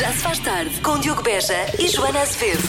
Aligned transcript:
Já 0.00 0.12
se 0.12 0.18
faz 0.18 0.38
tarde 0.38 0.80
com 0.80 0.98
Diogo 0.98 1.22
Beja 1.22 1.54
e 1.78 1.86
Joana 1.88 2.20
Azevedo. 2.22 2.62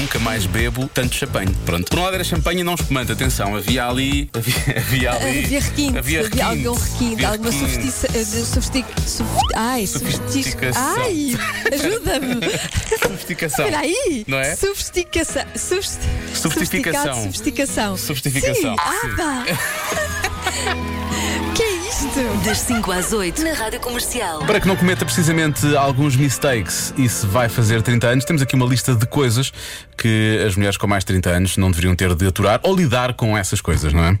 Nunca 0.00 0.18
mais 0.20 0.46
bebo 0.46 0.88
tanto 0.94 1.14
champanhe. 1.14 1.52
Pronto. 1.66 1.90
Por 1.90 1.98
um 1.98 2.02
lado 2.04 2.14
era 2.14 2.22
champanhe 2.24 2.60
e 2.60 2.64
não 2.64 2.74
espumante. 2.74 3.10
Atenção, 3.10 3.56
havia 3.56 3.86
ali. 3.88 4.30
Havia, 4.32 4.76
havia 4.78 5.12
ali. 5.12 5.44
Havia 5.44 5.60
requinte, 5.60 5.98
havia, 5.98 6.22
requinte, 6.22 6.42
algum 6.42 6.72
requinte, 6.74 7.14
havia 7.14 7.28
alguma 7.30 7.50
requinte. 7.50 7.90
sofistica. 7.92 8.12
de- 8.24 8.46
Sofistic, 8.46 8.86
sof, 9.06 9.30
ai, 9.56 9.86
sofistic, 9.86 10.22
Sofisticação. 10.22 10.94
ai, 11.02 11.36
ajuda-me. 11.72 12.34
Sofisticação. 13.02 13.64
Espera 13.66 13.82
aí. 13.82 14.24
Não 14.28 14.38
é? 14.38 14.54
Sofisticação. 14.56 15.42
Sofist, 15.56 15.98
Sofisticação. 16.34 17.14
sofisticado, 17.14 17.16
Sofisticação. 17.24 17.96
Sofisticação, 17.96 18.54
Sim. 18.54 18.76
Ah, 18.78 19.44
sim. 19.46 19.52
isto? 19.52 20.88
Das 22.44 22.58
5 22.58 22.90
às 22.90 23.12
8 23.12 23.44
na 23.44 23.52
Rádio 23.52 23.78
Comercial. 23.78 24.40
Para 24.44 24.60
que 24.60 24.66
não 24.66 24.74
cometa 24.74 25.04
precisamente 25.04 25.64
alguns 25.76 26.16
mistakes 26.16 26.92
e 26.98 27.08
se 27.08 27.24
vai 27.24 27.48
fazer 27.48 27.80
30 27.80 28.08
anos, 28.08 28.24
temos 28.24 28.42
aqui 28.42 28.56
uma 28.56 28.66
lista 28.66 28.92
de 28.96 29.06
coisas 29.06 29.52
que 29.96 30.44
as 30.44 30.56
mulheres 30.56 30.76
com 30.76 30.88
mais 30.88 31.04
de 31.04 31.12
30 31.12 31.30
anos 31.30 31.56
não 31.56 31.70
deveriam 31.70 31.94
ter 31.94 32.12
de 32.16 32.26
aturar 32.26 32.58
ou 32.64 32.74
lidar 32.74 33.14
com 33.14 33.38
essas 33.38 33.60
coisas, 33.60 33.92
não 33.92 34.02
é? 34.02 34.18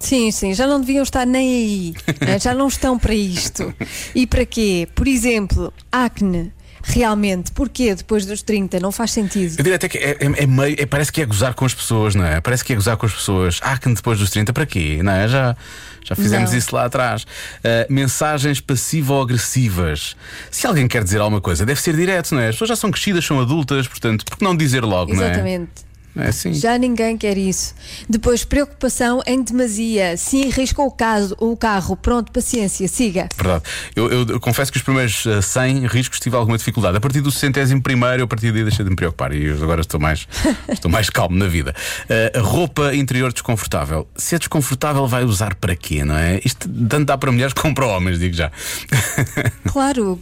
Sim, 0.00 0.32
sim, 0.32 0.54
já 0.54 0.66
não 0.66 0.80
deviam 0.80 1.04
estar 1.04 1.24
nem 1.24 1.48
aí. 1.48 1.94
né? 2.20 2.40
já 2.40 2.52
não 2.52 2.66
estão 2.66 2.98
para 2.98 3.14
isto. 3.14 3.72
E 4.12 4.26
para 4.26 4.44
quê? 4.44 4.88
Por 4.92 5.06
exemplo, 5.06 5.72
acne. 5.92 6.52
Realmente, 6.84 7.52
porquê 7.52 7.94
depois 7.94 8.26
dos 8.26 8.42
30? 8.42 8.80
Não 8.80 8.90
faz 8.92 9.12
sentido. 9.12 9.52
Eu 9.52 9.64
diria 9.64 9.76
até 9.76 9.88
que 9.88 9.98
é, 9.98 10.10
é- 10.12 10.42
é 10.42 10.46
meio. 10.46 10.76
é- 10.78 10.86
parece 10.86 11.12
que 11.12 11.20
é 11.22 11.24
gozar 11.26 11.54
com 11.54 11.64
as 11.64 11.72
pessoas, 11.74 12.14
não 12.14 12.24
é? 12.24 12.40
Parece 12.40 12.64
que 12.64 12.72
é 12.72 12.76
gozar 12.76 12.96
com 12.96 13.06
as 13.06 13.12
pessoas. 13.12 13.60
Ah, 13.62 13.78
que 13.78 13.88
depois 13.92 14.18
dos 14.18 14.30
30, 14.30 14.52
para 14.52 14.66
quê? 14.66 15.00
Não 15.02 15.12
é? 15.12 15.28
Já, 15.28 15.56
já 16.04 16.14
fizemos 16.16 16.50
Não. 16.50 16.58
isso 16.58 16.74
lá 16.74 16.84
atrás. 16.86 17.24
Ah, 17.64 17.86
mensagens 17.88 18.60
passivo-agressivas. 18.60 20.16
Se 20.50 20.66
alguém 20.66 20.88
quer 20.88 21.04
dizer 21.04 21.20
alguma 21.20 21.40
coisa, 21.40 21.64
deve 21.64 21.80
ser 21.80 21.94
direto, 21.96 22.34
não 22.34 22.40
é? 22.42 22.48
As 22.48 22.54
pessoas 22.56 22.68
já 22.70 22.76
são 22.76 22.90
crescidas, 22.90 23.24
são 23.24 23.40
adultas, 23.40 23.86
portanto, 23.86 24.24
por 24.24 24.36
que 24.38 24.44
não 24.44 24.56
dizer 24.56 24.82
logo, 24.84 25.14
não 25.14 25.22
é? 25.22 25.26
Exatamente. 25.26 25.70
É 26.14 26.28
assim. 26.28 26.52
Já 26.52 26.76
ninguém 26.76 27.16
quer 27.16 27.38
isso. 27.38 27.74
Depois, 28.08 28.44
preocupação 28.44 29.22
em 29.26 29.42
demasia. 29.42 30.14
Se 30.18 30.42
arrisca 30.46 30.82
o, 30.82 30.90
caso, 30.90 31.34
o 31.40 31.56
carro, 31.56 31.96
pronto, 31.96 32.30
paciência, 32.30 32.86
siga. 32.86 33.28
Verdade. 33.36 33.64
Eu, 33.96 34.10
eu- 34.10 34.26
eu 34.26 34.40
confesso 34.40 34.70
que 34.70 34.76
os 34.76 34.82
primeiros 34.84 35.26
ah, 35.26 35.40
100 35.40 35.86
riscos 35.86 36.20
tive 36.20 36.36
alguma 36.36 36.58
dificuldade. 36.58 36.96
A 36.98 37.00
partir 37.00 37.22
do 37.22 37.30
centésimo 37.30 37.82
primeiro, 37.82 38.20
eu 38.20 38.24
a 38.24 38.28
partir 38.28 38.52
daí 38.52 38.62
deixei 38.62 38.84
de 38.84 38.90
me 38.90 38.96
preocupar 38.96 39.32
e 39.34 39.44
eu 39.46 39.62
agora 39.62 39.80
estou 39.80 39.98
mais, 39.98 40.28
estou 40.68 40.90
mais 40.90 41.08
calmo 41.08 41.36
na 41.36 41.46
vida. 41.46 41.74
Ah, 42.10 42.38
roupa 42.40 42.94
interior 42.94 43.32
desconfortável. 43.32 44.06
Se 44.14 44.34
é 44.34 44.38
desconfortável, 44.38 45.06
vai 45.06 45.24
usar 45.24 45.54
para 45.54 45.74
quê, 45.74 46.04
não 46.04 46.16
é? 46.16 46.40
Isto 46.44 46.68
tanto 46.68 47.06
dá 47.06 47.16
para 47.16 47.32
mulheres 47.32 47.54
como 47.54 47.74
para 47.74 47.86
homens, 47.86 48.18
digo 48.18 48.34
já. 48.34 48.50
Claro. 49.72 50.20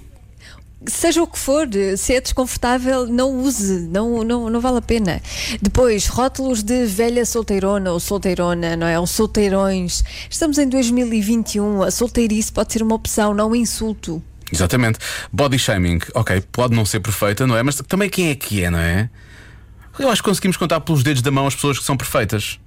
Seja 0.87 1.23
o 1.23 1.27
que 1.27 1.39
for, 1.39 1.69
se 1.99 2.15
é 2.15 2.21
desconfortável, 2.23 3.07
não 3.07 3.37
use, 3.39 3.87
não, 3.89 4.25
não, 4.25 4.49
não 4.49 4.61
vale 4.61 4.79
a 4.79 4.83
pena. 4.83 5.21
Depois, 5.61 6.07
rótulos 6.07 6.63
de 6.63 6.87
velha 6.87 7.27
solteirona 7.27 7.93
ou 7.93 8.01
solteirona, 8.01 8.77
não 8.77 8.87
é? 8.87 8.99
Ou 8.99 9.07
solteirões. 9.07 10.03
Estamos 10.31 10.57
em 10.57 10.67
2021, 10.67 11.83
a 11.83 11.91
solteirice 11.91 12.51
pode 12.51 12.73
ser 12.73 12.83
uma 12.83 12.95
opção, 12.95 13.35
não 13.35 13.51
um 13.51 13.55
insulto. 13.55 14.23
Exatamente. 14.51 14.99
Body 15.31 15.59
shaming, 15.59 16.01
ok, 16.15 16.43
pode 16.51 16.75
não 16.75 16.87
ser 16.87 17.01
perfeita, 17.01 17.47
não 17.47 17.57
é? 17.57 17.63
Mas 17.63 17.77
também 17.87 18.09
quem 18.09 18.31
é 18.31 18.35
que 18.35 18.65
é, 18.65 18.71
não 18.71 18.79
é? 18.79 19.11
Eu 19.99 20.09
acho 20.09 20.23
que 20.23 20.29
conseguimos 20.31 20.57
contar 20.57 20.81
pelos 20.81 21.03
dedos 21.03 21.21
da 21.21 21.31
mão 21.31 21.47
as 21.47 21.55
pessoas 21.55 21.79
que 21.79 21.85
são 21.85 21.97
perfeitas. 21.97 22.59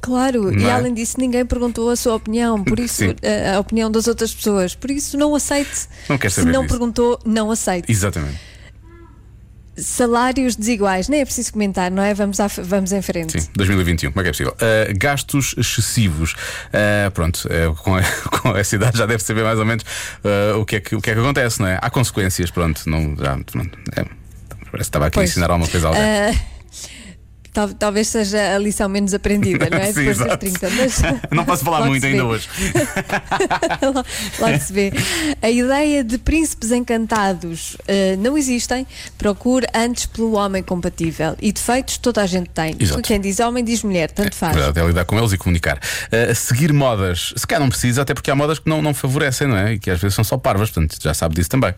Claro, 0.00 0.56
e 0.56 0.64
é? 0.64 0.70
além 0.72 0.94
disso, 0.94 1.16
ninguém 1.18 1.44
perguntou 1.44 1.90
a 1.90 1.96
sua 1.96 2.14
opinião, 2.14 2.62
por 2.62 2.78
isso, 2.78 3.02
a, 3.52 3.56
a 3.56 3.60
opinião 3.60 3.90
das 3.90 4.06
outras 4.06 4.32
pessoas. 4.34 4.74
Por 4.74 4.90
isso, 4.90 5.16
não 5.18 5.34
aceite. 5.34 5.88
Não 6.08 6.16
quer 6.16 6.30
Se 6.30 6.36
saber 6.40 6.52
não 6.52 6.62
disso. 6.62 6.72
perguntou, 6.74 7.18
não 7.24 7.50
aceite. 7.50 7.90
Exatamente. 7.90 8.38
Salários 9.80 10.56
desiguais, 10.56 11.08
nem 11.08 11.20
é 11.20 11.24
preciso 11.24 11.52
comentar, 11.52 11.88
não 11.88 12.02
é? 12.02 12.12
Vamos, 12.12 12.40
à, 12.40 12.48
vamos 12.48 12.90
em 12.90 13.00
frente. 13.00 13.40
Sim, 13.40 13.48
2021, 13.54 14.10
como 14.10 14.20
é 14.20 14.24
que 14.24 14.28
é 14.28 14.32
possível? 14.32 14.52
Uh, 14.54 14.98
gastos 14.98 15.54
excessivos. 15.56 16.32
Uh, 16.32 17.10
pronto, 17.14 17.46
uh, 17.48 17.72
com, 17.76 17.94
a- 17.94 18.02
com 18.42 18.56
essa 18.56 18.74
idade 18.74 18.98
já 18.98 19.06
deve 19.06 19.22
saber 19.22 19.44
mais 19.44 19.56
ou 19.56 19.64
menos 19.64 19.84
o, 20.60 20.64
que 20.64 20.76
é 20.76 20.80
que, 20.80 20.96
o 20.96 21.00
que 21.00 21.10
é 21.10 21.14
que 21.14 21.20
acontece, 21.20 21.60
não 21.60 21.68
é? 21.68 21.78
Há 21.80 21.90
consequências, 21.90 22.50
pronto, 22.50 22.82
não, 22.90 23.14
já, 23.16 23.38
pronto, 23.52 23.78
é, 23.94 24.02
parece 24.02 24.68
que 24.72 24.80
estava 24.80 25.06
aqui 25.06 25.18
a 25.18 25.20
Pois. 25.20 25.30
ensinar 25.30 25.48
alguma 25.48 25.70
coisa 25.70 25.86
a 25.86 25.90
alguém. 25.90 26.40
Tal- 27.58 27.74
talvez 27.74 28.06
seja 28.06 28.54
a 28.54 28.58
lição 28.58 28.88
menos 28.88 29.12
aprendida, 29.12 29.68
não 29.68 29.78
é? 29.78 29.86
Sim, 29.92 30.04
Depois 30.04 30.18
dos 30.18 30.26
exato. 30.26 30.38
30. 30.38 30.70
Mas 30.70 31.02
Não 31.32 31.44
posso 31.44 31.64
falar 31.64 31.86
muito 31.86 32.06
ainda 32.06 32.24
hoje. 32.24 32.48
Logo 34.38 34.58
se 34.60 34.72
vê. 34.72 34.92
A 35.42 35.50
ideia 35.50 36.04
de 36.04 36.18
príncipes 36.18 36.70
encantados 36.70 37.76
ah, 37.88 38.16
não 38.20 38.38
existem. 38.38 38.86
Procure 39.16 39.66
antes 39.74 40.06
pelo 40.06 40.34
homem 40.34 40.62
compatível. 40.62 41.34
E 41.42 41.50
defeitos 41.50 41.98
toda 41.98 42.22
a 42.22 42.26
gente 42.26 42.48
tem. 42.50 42.76
Exato. 42.78 43.02
Quem 43.02 43.20
diz 43.20 43.40
homem 43.40 43.64
diz 43.64 43.82
mulher, 43.82 44.08
tanto 44.08 44.36
faz. 44.36 44.54
Verdade, 44.54 44.78
é 44.78 44.86
lidar 44.86 45.04
com 45.04 45.18
eles 45.18 45.32
e 45.32 45.36
comunicar. 45.36 45.78
Uh, 45.78 46.32
seguir 46.36 46.72
modas, 46.72 47.34
se 47.36 47.44
calhar 47.44 47.60
não 47.60 47.70
precisa, 47.70 48.02
até 48.02 48.14
porque 48.14 48.30
há 48.30 48.36
modas 48.36 48.60
que 48.60 48.70
não, 48.70 48.80
não 48.80 48.94
favorecem, 48.94 49.48
não 49.48 49.56
é? 49.56 49.72
E 49.72 49.80
que 49.80 49.90
às 49.90 50.00
vezes 50.00 50.14
são 50.14 50.22
só 50.22 50.38
parvas, 50.38 50.70
portanto 50.70 50.96
já 51.02 51.12
sabe 51.12 51.34
disso 51.34 51.50
também. 51.50 51.74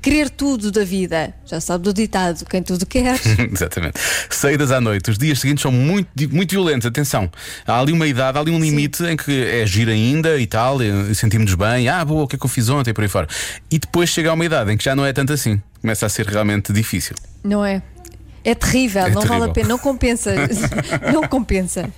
Querer 0.00 0.30
tudo 0.30 0.70
da 0.70 0.84
vida. 0.84 1.34
Já 1.46 1.60
sabe 1.60 1.84
do 1.84 1.92
ditado: 1.92 2.44
quem 2.46 2.62
tudo 2.62 2.86
quer. 2.86 3.20
Exatamente. 3.52 3.98
Saídas 4.30 4.70
à 4.70 4.80
noite. 4.80 5.10
Os 5.10 5.18
dias 5.18 5.40
seguintes 5.40 5.62
são 5.62 5.72
muito, 5.72 6.08
muito 6.32 6.50
violentos. 6.50 6.86
Atenção. 6.86 7.30
Há 7.66 7.80
ali 7.80 7.92
uma 7.92 8.06
idade, 8.06 8.38
há 8.38 8.40
ali 8.40 8.50
um 8.50 8.60
limite 8.60 9.02
em 9.04 9.16
que 9.16 9.44
é 9.44 9.66
giro 9.66 9.90
ainda 9.90 10.38
e 10.38 10.46
tal, 10.46 10.78
sentimos-nos 11.14 11.54
bem. 11.54 11.88
Ah, 11.88 12.04
boa, 12.04 12.24
o 12.24 12.28
que 12.28 12.36
é 12.36 12.38
que 12.38 12.44
eu 12.44 12.50
fiz 12.50 12.68
ontem 12.68 12.90
e 12.90 12.94
por 12.94 13.02
aí 13.02 13.08
fora. 13.08 13.28
E 13.70 13.78
depois 13.78 14.10
chega 14.10 14.30
a 14.30 14.34
uma 14.34 14.44
idade 14.44 14.72
em 14.72 14.76
que 14.76 14.84
já 14.84 14.94
não 14.94 15.04
é 15.04 15.12
tanto 15.12 15.32
assim. 15.32 15.60
Começa 15.80 16.06
a 16.06 16.08
ser 16.08 16.26
realmente 16.26 16.72
difícil. 16.72 17.14
Não 17.42 17.64
é? 17.64 17.82
É 18.44 18.54
terrível, 18.54 19.06
É 19.06 19.10
não 19.10 19.22
vale 19.22 19.28
terrível. 19.28 19.50
a 19.50 19.54
pena, 19.54 19.68
não 19.68 19.78
compensa. 19.78 20.34
não 21.12 21.22
compensa. 21.26 21.88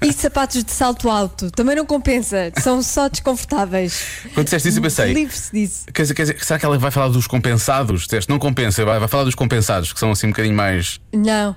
E 0.00 0.12
sapatos 0.12 0.64
de 0.64 0.72
salto 0.72 1.10
alto 1.10 1.50
também 1.50 1.76
não 1.76 1.84
compensa, 1.84 2.50
são 2.60 2.82
só 2.82 3.08
desconfortáveis. 3.08 4.02
Quando 4.34 4.44
disseste 4.44 4.68
isso, 4.68 4.78
eu 4.78 4.82
pensei. 4.82 5.12
Livre-se 5.12 5.52
disso. 5.52 5.84
Quer 5.92 6.02
dizer, 6.02 6.14
quer 6.14 6.22
dizer, 6.22 6.44
será 6.44 6.58
que 6.58 6.64
ela 6.64 6.78
vai 6.78 6.90
falar 6.90 7.08
dos 7.08 7.26
compensados? 7.26 8.02
Disseste, 8.04 8.30
não 8.30 8.38
compensa, 8.38 8.84
vai, 8.84 8.98
vai 8.98 9.08
falar 9.08 9.24
dos 9.24 9.34
compensados, 9.34 9.92
que 9.92 10.00
são 10.00 10.10
assim 10.10 10.26
um 10.26 10.30
bocadinho 10.30 10.56
mais. 10.56 10.98
Não. 11.12 11.54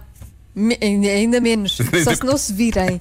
Me- 0.56 0.78
ainda- 0.82 1.42
menos, 1.42 1.78
só 2.04 2.16
se 2.16 2.24
não 2.24 2.38
se 2.38 2.54
virem. 2.54 3.00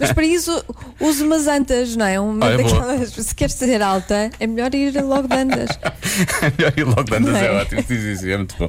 Mas 0.00 0.12
para 0.12 0.24
isso, 0.24 0.64
use 1.00 1.22
umas 1.22 1.46
antas, 1.46 1.94
não 1.94 2.06
é? 2.06 2.18
Uma 2.18 2.46
Olha, 2.46 2.58
boa. 2.58 2.80
daquelas. 2.80 3.10
Se 3.10 3.34
queres 3.34 3.54
ser 3.54 3.80
alta, 3.82 4.30
é 4.40 4.46
melhor 4.46 4.74
ir 4.74 5.00
logo 5.02 5.28
de 5.28 5.36
andas. 5.36 5.70
É 6.42 6.52
melhor 6.58 6.72
ir 6.76 6.84
logo 6.84 7.04
de 7.04 7.14
andas, 7.14 7.32
Não 7.32 7.40
é, 7.40 7.46
é? 7.46 7.50
ótimo. 7.52 7.82
Sim, 7.86 8.00
sim, 8.00 8.16
sim, 8.16 8.30
é 8.32 8.36
muito 8.36 8.54
bom. 8.58 8.66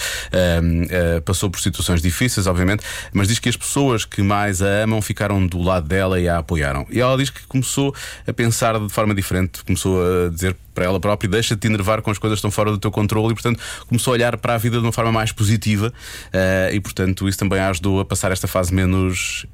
Passou 1.26 1.50
por 1.50 1.60
situações 1.60 2.02
difíceis, 2.02 2.48
obviamente, 2.48 2.84
mas 3.12 3.28
diz 3.28 3.40
que 3.40 3.50
as 3.50 3.56
pessoas 3.56 4.06
que 4.06 4.22
mais 4.22 4.62
a 4.62 4.84
amam 4.84 5.02
ficaram 5.02 5.46
do 5.46 5.62
lado 5.62 5.88
dela 5.88 6.20
e 6.20 6.28
a 6.28 6.38
apoiaram. 6.38 6.86
E 6.90 7.00
ela 7.00 7.18
diz 7.18 7.30
que 7.30 7.46
começou 7.48 7.94
a 8.26 8.34
pensar 8.34 8.80
de 8.80 8.90
forma 8.90 9.14
diferente, 9.14 9.64
começou 9.64 10.00
a 10.02 10.30
dizer 10.30 10.56
para 10.78 10.86
ela 10.86 11.00
própria: 11.00 11.28
deixa 11.28 11.56
de 11.56 11.62
te 11.62 11.68
enervar 11.68 12.04
com 12.04 12.12
as 12.12 12.20
coisas 12.20 12.36
que 12.38 12.40
estão 12.42 12.52
fora 12.52 12.70
do 12.70 12.78
teu 12.78 12.92
controle, 12.92 13.32
e 13.32 13.34
portanto 13.34 13.60
começou 13.88 14.12
a 14.12 14.14
olhar 14.14 14.38
para 14.38 14.54
a 14.54 14.58
vida 14.60 14.78
de 14.78 14.84
uma 14.84 14.92
forma 14.92 15.12
mais 15.12 15.32
positiva. 15.32 15.88
uh, 16.28 16.72
e 16.74 16.80
portanto 16.80 17.28
isso 17.28 17.38
também 17.40 17.60
a 17.60 17.70
ajudou 17.70 18.00
a 18.00 18.06
passar 18.06 18.32
esta 18.32 18.48
fase 18.48 18.72
menos, 18.72 19.48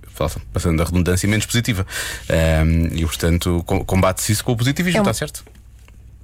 passando 0.52 0.82
a 0.82 0.86
redundância, 0.86 1.28
menos 1.30 1.46
positiva. 1.46 1.88
Um, 2.30 2.88
e 2.98 3.06
portanto 3.06 3.64
com- 3.66 3.86
combate-se 3.86 4.34
isso 4.34 4.44
com 4.44 4.52
o 4.52 4.58
positivismo, 4.58 4.98
É 4.98 5.02
um- 5.02 5.04
está 5.04 5.14
certo? 5.14 5.46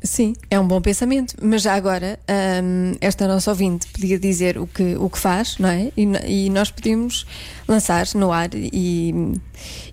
Sim, 0.02 0.34
é 0.50 0.58
um 0.60 0.66
bom 0.68 0.80
pensamento. 0.82 1.36
Mas 1.42 1.62
já 1.62 1.74
agora, 1.76 2.18
hum, 2.64 2.94
esta 3.02 3.28
nossa 3.28 3.50
ouvinte 3.52 3.88
podia 3.88 4.18
dizer 4.18 4.58
o 4.58 4.66
que, 4.66 4.96
o 4.96 5.10
que 5.10 5.18
faz, 5.20 5.58
não 5.58 5.68
é? 5.70 5.92
E, 5.98 6.46
e 6.46 6.50
nós 6.50 6.72
podíamos 6.72 7.26
lançar 7.68 8.06
no 8.16 8.32
ar 8.32 8.50
e, 8.56 9.14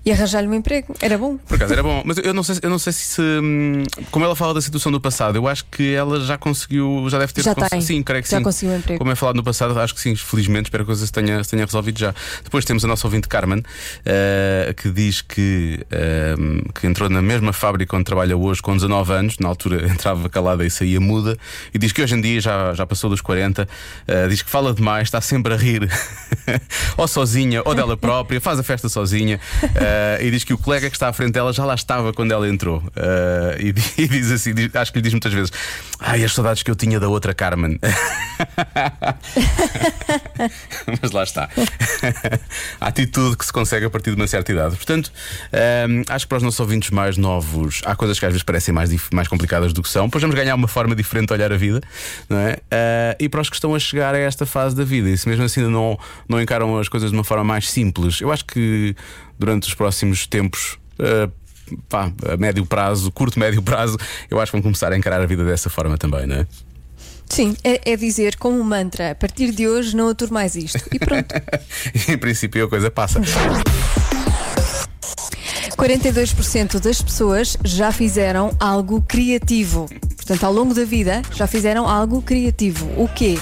e 0.05 0.13
arranjar-lhe 0.13 0.47
um 0.49 0.55
emprego. 0.55 0.95
Era 1.01 1.19
bom. 1.19 1.37
Por 1.39 1.57
acaso 1.57 1.73
era 1.73 1.83
bom, 1.83 2.03
mas 2.05 2.19
eu 2.19 2.33
não 2.33 2.43
sei, 2.45 2.57
eu 2.63 2.71
não 2.71 2.79
sei 2.79 2.93
se, 2.93 3.21
hum, 3.21 3.83
como 4.13 4.25
ela 4.25 4.37
fala 4.37 4.55
da 4.55 4.61
situação 4.61 4.91
do 4.93 5.01
passado, 5.01 5.37
eu 5.37 5.47
acho 5.49 5.65
que 5.67 5.93
ela 5.95 6.21
já 6.21 6.39
conseguiu, 6.39 7.07
já 7.11 7.19
deve 7.19 7.33
ter 7.33 7.43
Já 7.43 7.55
cons- 7.55 7.69
tem. 7.69 7.81
Sim, 7.81 8.03
creio 8.03 8.23
que 8.23 8.31
Já 8.31 8.39
sim. 8.39 8.45
conseguiu 8.45 8.75
um 8.75 8.79
emprego. 8.79 8.99
Como 8.99 9.11
é 9.11 9.15
falado 9.17 9.37
no 9.37 9.43
passado, 9.43 9.79
acho 9.81 9.95
que 9.95 10.01
sim, 10.01 10.15
felizmente, 10.15 10.69
espero 10.69 10.85
que 10.85 10.91
a 10.91 10.95
coisa 10.95 11.05
se 11.05 11.13
tenha, 11.13 11.43
se 11.43 11.51
tenha 11.51 11.65
resolvido 11.65 11.99
já. 11.99 12.15
Depois 12.45 12.65
temos 12.65 12.85
a 12.85 12.89
nossa 12.89 13.07
ouvinte 13.07 13.27
Carmen, 13.29 13.63
eh, 14.05 14.73
que 14.77 14.89
diz 14.91 15.21
que, 15.21 15.85
ehm, 15.91 16.61
que 16.81 16.87
entrou 16.87 17.09
na 17.11 17.21
mesma 17.21 17.53
fábrica 17.53 17.97
onde 17.97 18.05
trabalha 18.05 18.37
hoje 18.37 18.63
com 18.63 18.73
19 18.75 19.13
anos, 19.13 19.39
na 19.41 19.49
altura 19.49 19.96
entrava 19.97 20.29
calada 20.29 20.65
e 20.65 20.71
saía 20.71 21.01
muda, 21.01 21.37
e 21.73 21.79
diz 21.79 21.91
que 21.93 22.03
hoje 22.03 22.15
em 22.15 22.21
dia 22.21 22.41
já, 22.41 22.75
já 22.75 22.87
passou 22.87 23.09
dos 23.11 23.21
40, 23.21 23.67
eh, 24.07 24.29
diz 24.29 24.43
que 24.43 24.51
fala 24.51 24.73
demais, 24.73 25.09
está 25.09 25.21
sempre 25.21 25.55
a 25.55 25.57
rir, 25.57 25.89
ou 26.97 27.09
sozinha, 27.09 27.63
ou 27.65 27.75
dela 27.75 27.97
própria, 27.97 28.41
faz 28.41 28.59
a 28.59 28.63
festa 28.63 28.89
sozinha, 28.89 29.41
eh, 29.75 30.19
e 30.23 30.31
diz 30.31 30.45
que 30.45 30.53
o 30.53 30.59
colega 30.59 30.89
que 30.91 30.97
está 30.97 31.09
à 31.09 31.13
frente 31.13 31.33
dela 31.33 31.53
já 31.53 31.65
lá 31.65 31.75
estava 31.75 32.13
quando 32.13 32.33
ela 32.33 32.49
entrou. 32.49 32.83
Eh, 32.95 33.59
e, 33.61 33.75
e 34.03 34.09
diz 34.09 34.31
assim, 34.31 34.55
diz- 34.55 34.75
acho 34.75 34.93
que 34.93 34.99
lhe 34.99 35.03
diz 35.03 35.13
muitas 35.13 35.33
vezes: 35.33 35.53
Ai, 35.99 36.23
as 36.23 36.33
saudades 36.33 36.63
que 36.63 36.71
eu 36.71 36.77
tinha 36.77 37.01
da 37.01 37.09
outra 37.09 37.33
Carmen. 37.35 37.79
Mas 41.03 41.11
lá 41.11 41.23
está. 41.23 41.49
a 42.81 42.87
atitude 42.89 43.37
que 43.37 43.45
se 43.47 43.53
consegue 43.53 43.87
a 43.87 43.91
partir 43.91 44.11
de 44.11 44.17
uma 44.17 44.27
certa 44.27 44.53
idade. 44.53 44.77
Portanto, 44.77 45.11
hum, 45.89 46.03
acho 46.09 46.25
que 46.25 46.29
para 46.29 46.37
os 46.39 46.43
nossos 46.43 46.61
ouvintes 46.61 46.91
mais 46.91 47.17
novos 47.17 47.81
há 47.85 47.97
coisas 47.97 48.19
que 48.19 48.27
às 48.27 48.33
vezes 48.33 48.43
parecem 48.43 48.75
mais, 48.75 48.91
mais 49.13 49.29
complicadas 49.29 49.73
do 49.73 49.83
que 49.83 49.86
são. 49.89 50.07
Depois 50.07 50.23
vamos 50.23 50.37
ganhar 50.37 50.55
uma 50.55 50.69
forma 50.69 50.95
diferente 50.95 51.29
de 51.29 51.35
olhar 51.35 51.53
a 51.53 51.57
vida, 51.57 51.81
não 52.29 52.39
é? 52.39 52.59
Ah, 52.71 53.17
e 53.19 53.29
para 53.29 53.41
os 53.41 53.49
que 53.49 53.57
estão 53.57 53.75
a 53.75 53.79
chegar 53.79 54.15
a 54.15 54.19
esta 54.19 54.47
fase 54.47 54.75
da 54.75 54.85
vida, 54.85 55.09
e 55.09 55.17
se 55.17 55.29
mesmo 55.29 55.45
assim 55.45 55.61
ainda 55.61 55.73
não, 55.73 55.99
não 56.29 56.41
encaram 56.41 56.79
as 56.79 56.89
coisas 56.89 57.11
de 57.11 57.17
uma 57.17 57.25
forma 57.25 57.45
mais 57.45 57.71
simples, 57.71 58.21
eu 58.21 58.33
acho 58.33 58.45
que 58.45 58.95
durante 59.39 59.69
os 59.69 59.75
próximos 59.75 60.27
tempos. 60.27 60.79
ah, 61.01 61.29
pá, 61.89 62.13
a 62.33 62.37
médio 62.37 62.65
prazo, 62.65 63.11
curto, 63.11 63.39
médio 63.39 63.61
prazo, 63.63 63.97
eu 64.31 64.41
acho 64.41 64.51
que 64.51 64.57
vão 64.57 64.63
começar 64.63 64.93
a 64.93 64.97
encarar 64.97 65.21
a 65.21 65.27
vida 65.27 65.45
dessa 65.45 65.69
forma 65.69 65.99
também, 65.99 66.27
não 66.27 66.37
é? 66.37 66.47
Sim, 67.29 67.57
é, 67.65 67.93
é 67.93 67.97
dizer 67.97 68.37
como 68.37 68.59
um 68.59 68.65
mantra: 68.65 69.11
a 69.11 69.15
partir 69.15 69.51
de 69.53 69.67
hoje 69.67 69.97
não 69.97 70.09
aturo 70.09 70.33
mais 70.33 70.55
isto. 70.55 70.81
E 70.93 70.99
pronto. 70.99 71.35
em 72.09 72.19
princípio 72.19 72.65
a 72.65 72.69
coisa 72.69 72.91
passa. 72.91 73.21
42% 75.77 76.81
das 76.81 77.03
pessoas 77.03 77.57
já 77.65 77.93
fizeram 77.93 78.55
algo 78.59 79.03
criativo. 79.07 79.89
Portanto, 80.17 80.45
ao 80.45 80.53
longo 80.53 80.75
da 80.75 80.85
vida 80.85 81.23
já 81.35 81.47
fizeram 81.47 81.87
algo 81.87 82.21
criativo. 82.23 82.87
O 82.97 83.07
quê? 83.09 83.39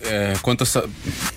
Eh, 0.00 0.34
conta 0.42 0.64
só- 0.64 0.82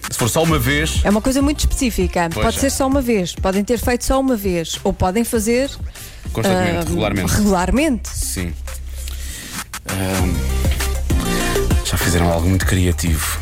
se 0.10 0.18
for 0.18 0.30
só 0.30 0.42
uma 0.44 0.58
vez, 0.58 1.02
É 1.04 1.10
uma 1.10 1.22
coisa 1.22 1.42
muito 1.42 1.60
específica. 1.60 2.30
Pois 2.34 2.46
Pode 2.46 2.58
é. 2.58 2.62
ser 2.62 2.70
só 2.72 2.88
uma 2.88 3.02
vez, 3.02 3.36
podem 3.36 3.64
ter 3.64 3.78
feito 3.78 4.06
só 4.06 4.20
uma 4.20 4.36
vez, 4.36 4.80
ou 4.84 4.94
podem 4.94 5.24
fazer 5.24 5.70
constantemente, 6.32 6.78
ah, 6.78 6.84
regularmente. 6.90 7.34
regularmente. 7.34 8.10
Sim. 8.10 8.54
Ahm, 9.90 10.34
já 11.86 11.98
fizeram 11.98 12.32
algo 12.32 12.48
muito 12.48 12.66
criativo. 12.66 13.40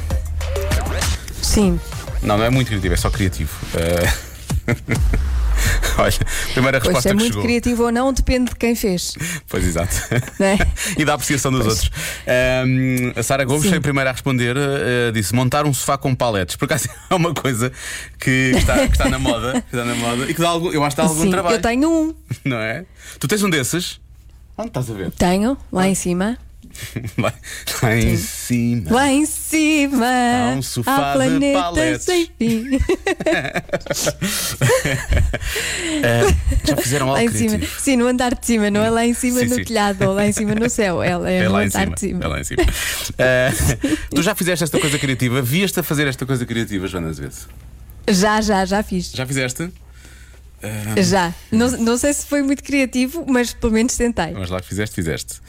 Sim. 1.41 1.79
Não, 2.21 2.37
não 2.37 2.45
é 2.45 2.49
muito 2.49 2.67
criativo, 2.67 2.93
é 2.93 2.97
só 2.97 3.09
criativo. 3.09 3.51
Eh, 3.75 4.13
Olha, 5.97 6.13
primeira 6.53 6.79
Pois 6.79 6.87
resposta 6.95 7.09
é 7.09 7.11
que 7.11 7.17
muito 7.17 7.27
chegou. 7.33 7.43
criativo 7.43 7.83
ou 7.83 7.91
não, 7.91 8.11
depende 8.13 8.49
de 8.51 8.55
quem 8.57 8.75
fez. 8.75 9.15
Pois 9.49 9.63
exato. 9.65 9.95
É? 10.39 10.57
e 10.97 11.05
da 11.05 11.13
apreciação 11.13 11.51
dos 11.51 11.65
outros. 11.65 11.89
Ahm, 12.27 13.13
a 13.15 13.23
Sara 13.23 13.43
Gomes 13.45 13.63
Sim. 13.63 13.69
foi 13.69 13.77
a 13.77 13.81
primeira 13.81 14.09
a 14.09 14.13
responder, 14.13 14.55
eh, 14.57 15.11
disse 15.11 15.33
montar 15.33 15.65
um 15.65 15.73
sofá 15.73 15.97
com 15.97 16.13
paletes. 16.13 16.55
Por 16.55 16.65
acaso 16.65 16.87
é 17.09 17.15
uma 17.15 17.33
coisa 17.33 17.71
que 18.19 18.51
está, 18.55 18.75
que 18.87 18.91
está 18.93 19.09
na 19.09 19.17
moda, 19.17 19.53
que 19.61 19.75
está 19.75 19.85
na 19.85 19.95
moda 19.95 20.29
e 20.29 20.33
que 20.33 20.41
dá 20.41 20.49
algum, 20.49 20.71
eu 20.71 20.83
acho 20.83 20.95
que 20.95 21.01
dá 21.01 21.07
algum 21.07 21.21
Sim, 21.23 21.31
trabalho. 21.31 21.55
eu 21.55 21.61
tenho 21.61 21.89
um. 21.89 22.15
Não 22.43 22.57
é? 22.57 22.85
Tu 23.19 23.27
tens 23.27 23.41
um 23.43 23.49
desses? 23.49 23.99
Onde 24.57 24.69
estás 24.69 24.89
a 24.89 24.93
ver? 24.93 25.11
Tenho, 25.11 25.57
lá 25.71 25.87
em 25.87 25.95
cima. 25.95 26.37
Lá, 27.17 27.33
lá 27.81 27.95
em 27.97 28.17
cima. 28.17 28.91
Lá 28.91 29.07
em 29.11 29.25
cima. 29.25 30.05
Há 30.05 30.55
um 30.57 30.61
sofá 30.61 31.13
há 31.13 31.27
de 31.27 31.53
paletes. 31.53 32.03
sem 32.05 32.29
fim. 32.37 32.79
Eh, 36.03 36.35
já 36.65 36.77
fizeram 36.77 37.07
Lá 37.09 37.19
algo 37.19 37.29
em 37.29 37.33
cima. 37.33 37.59
Sim, 37.79 37.95
no 37.97 38.07
andar 38.07 38.35
de 38.35 38.45
cima, 38.45 38.69
não 38.69 38.83
é 38.83 38.89
lá 38.89 39.05
em 39.05 39.13
cima 39.13 39.39
Sim, 39.41 39.45
no 39.47 39.55
sim. 39.55 39.63
telhado 39.63 40.03
ou 40.07 40.13
lá 40.13 40.27
em 40.27 40.31
cima 40.31 40.55
no 40.55 40.69
céu. 40.69 41.01
É, 41.01 41.09
é, 41.09 41.37
É 41.45 41.47
no 41.47 41.51
lá 41.53 41.63
em 41.63 41.67
andar 41.67 41.79
cima. 41.81 41.93
de 41.95 41.99
cima. 41.99 42.23
É 42.23 42.27
lá 42.27 42.39
em 42.39 42.43
cima. 42.43 42.63
Eh, 43.17 43.51
tu 44.13 44.21
já 44.21 44.35
fizeste 44.35 44.63
esta 44.63 44.79
coisa 44.79 44.97
criativa? 44.99 45.41
Vieste 45.41 45.79
a 45.79 45.83
fazer 45.83 46.07
esta 46.07 46.25
coisa 46.25 46.45
criativa, 46.45 46.87
Joana 46.87 47.09
Azevedo? 47.09 47.35
Já, 48.09 48.41
já, 48.41 48.65
já 48.65 48.83
fiz. 48.83 49.11
Já 49.11 49.25
fizeste? 49.25 49.69
Já. 51.03 51.33
Não, 51.51 51.69
não 51.71 51.97
sei 51.97 52.11
se 52.13 52.25
foi 52.25 52.41
muito 52.41 52.63
criativo, 52.63 53.23
mas 53.27 53.53
pelo 53.53 53.73
menos 53.73 53.95
tentei. 53.95 54.31
Mas 54.31 54.49
lá 54.49 54.59
que 54.59 54.67
fizeste, 54.67 54.95
fizeste. 54.95 55.39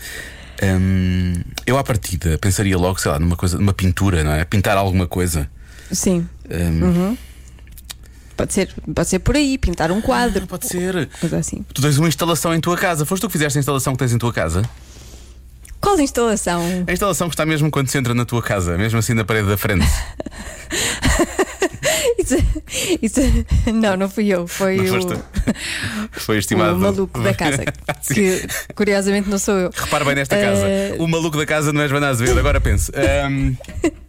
Hum, 0.62 1.35
eu 1.67 1.76
à 1.79 1.85
partida 1.85 2.38
pensaria 2.38 2.76
logo, 2.79 2.99
sei 3.00 3.11
lá, 3.11 3.19
numa 3.19 3.37
coisa, 3.37 3.58
numa 3.58 3.73
pintura, 3.75 4.25
não 4.25 4.32
é? 4.32 4.44
Pintar 4.44 4.76
alguma 4.76 5.06
coisa. 5.06 5.49
Sim. 5.93 6.29
Hum, 6.50 7.17
Pode 8.37 8.53
ser, 8.53 8.70
pode 8.94 9.08
ser 9.08 9.19
por 9.20 9.35
aí, 9.35 9.56
pintar 9.56 9.91
um 9.91 10.00
quadro. 10.03 10.41
não 10.41 10.47
pode 10.47 10.67
ser. 10.67 11.08
Coisa 11.20 11.38
assim. 11.38 11.64
Tu 11.73 11.81
tens 11.81 11.97
uma 11.97 12.06
instalação 12.08 12.55
em 12.55 12.61
tua 12.61 12.76
casa. 12.76 13.06
Foste 13.06 13.23
tu 13.23 13.29
que 13.29 13.32
fizeste 13.32 13.58
a 13.58 13.61
instalação 13.61 13.94
que 13.94 13.99
tens 13.99 14.12
em 14.12 14.19
tua 14.19 14.32
casa? 14.32 14.62
Qual 15.81 15.99
instalação? 16.00 16.62
A 16.87 16.93
instalação 16.93 17.29
que 17.29 17.35
está 17.35 17.47
mesmo 17.47 17.70
quando 17.70 17.88
se 17.88 17.97
entra 17.97 18.12
na 18.12 18.25
tua 18.26 18.43
casa, 18.43 18.76
mesmo 18.76 18.99
assim 18.99 19.14
na 19.14 19.25
parede 19.25 19.49
da 19.49 19.56
frente. 19.56 19.87
Isso, 22.26 22.37
isso- 23.02 23.73
não, 23.73 23.97
não 23.97 24.09
fui 24.09 24.28
eu. 24.28 24.47
Foi 24.47 24.76
Não 24.76 24.99
o. 24.99 25.23
Foi 26.12 26.38
estimado. 26.38 26.75
o 26.76 26.78
maluco 26.80 27.21
da 27.21 27.33
casa. 27.35 27.64
Que 28.12 28.47
curiosamente 28.75 29.28
não 29.28 29.38
sou 29.38 29.54
eu. 29.56 29.71
Repara 29.75 30.04
bem 30.04 30.14
nesta 30.14 30.37
casa. 30.37 30.66
Eh, 30.68 30.95
O 30.99 31.06
maluco 31.09 31.37
da 31.37 31.45
casa 31.47 31.73
não 31.73 31.83
é 31.83 31.88
Joana 31.88 32.09
Azevedo, 32.09 32.38
agora 32.38 32.61
pense. 32.61 32.92
Hum, 33.28 33.56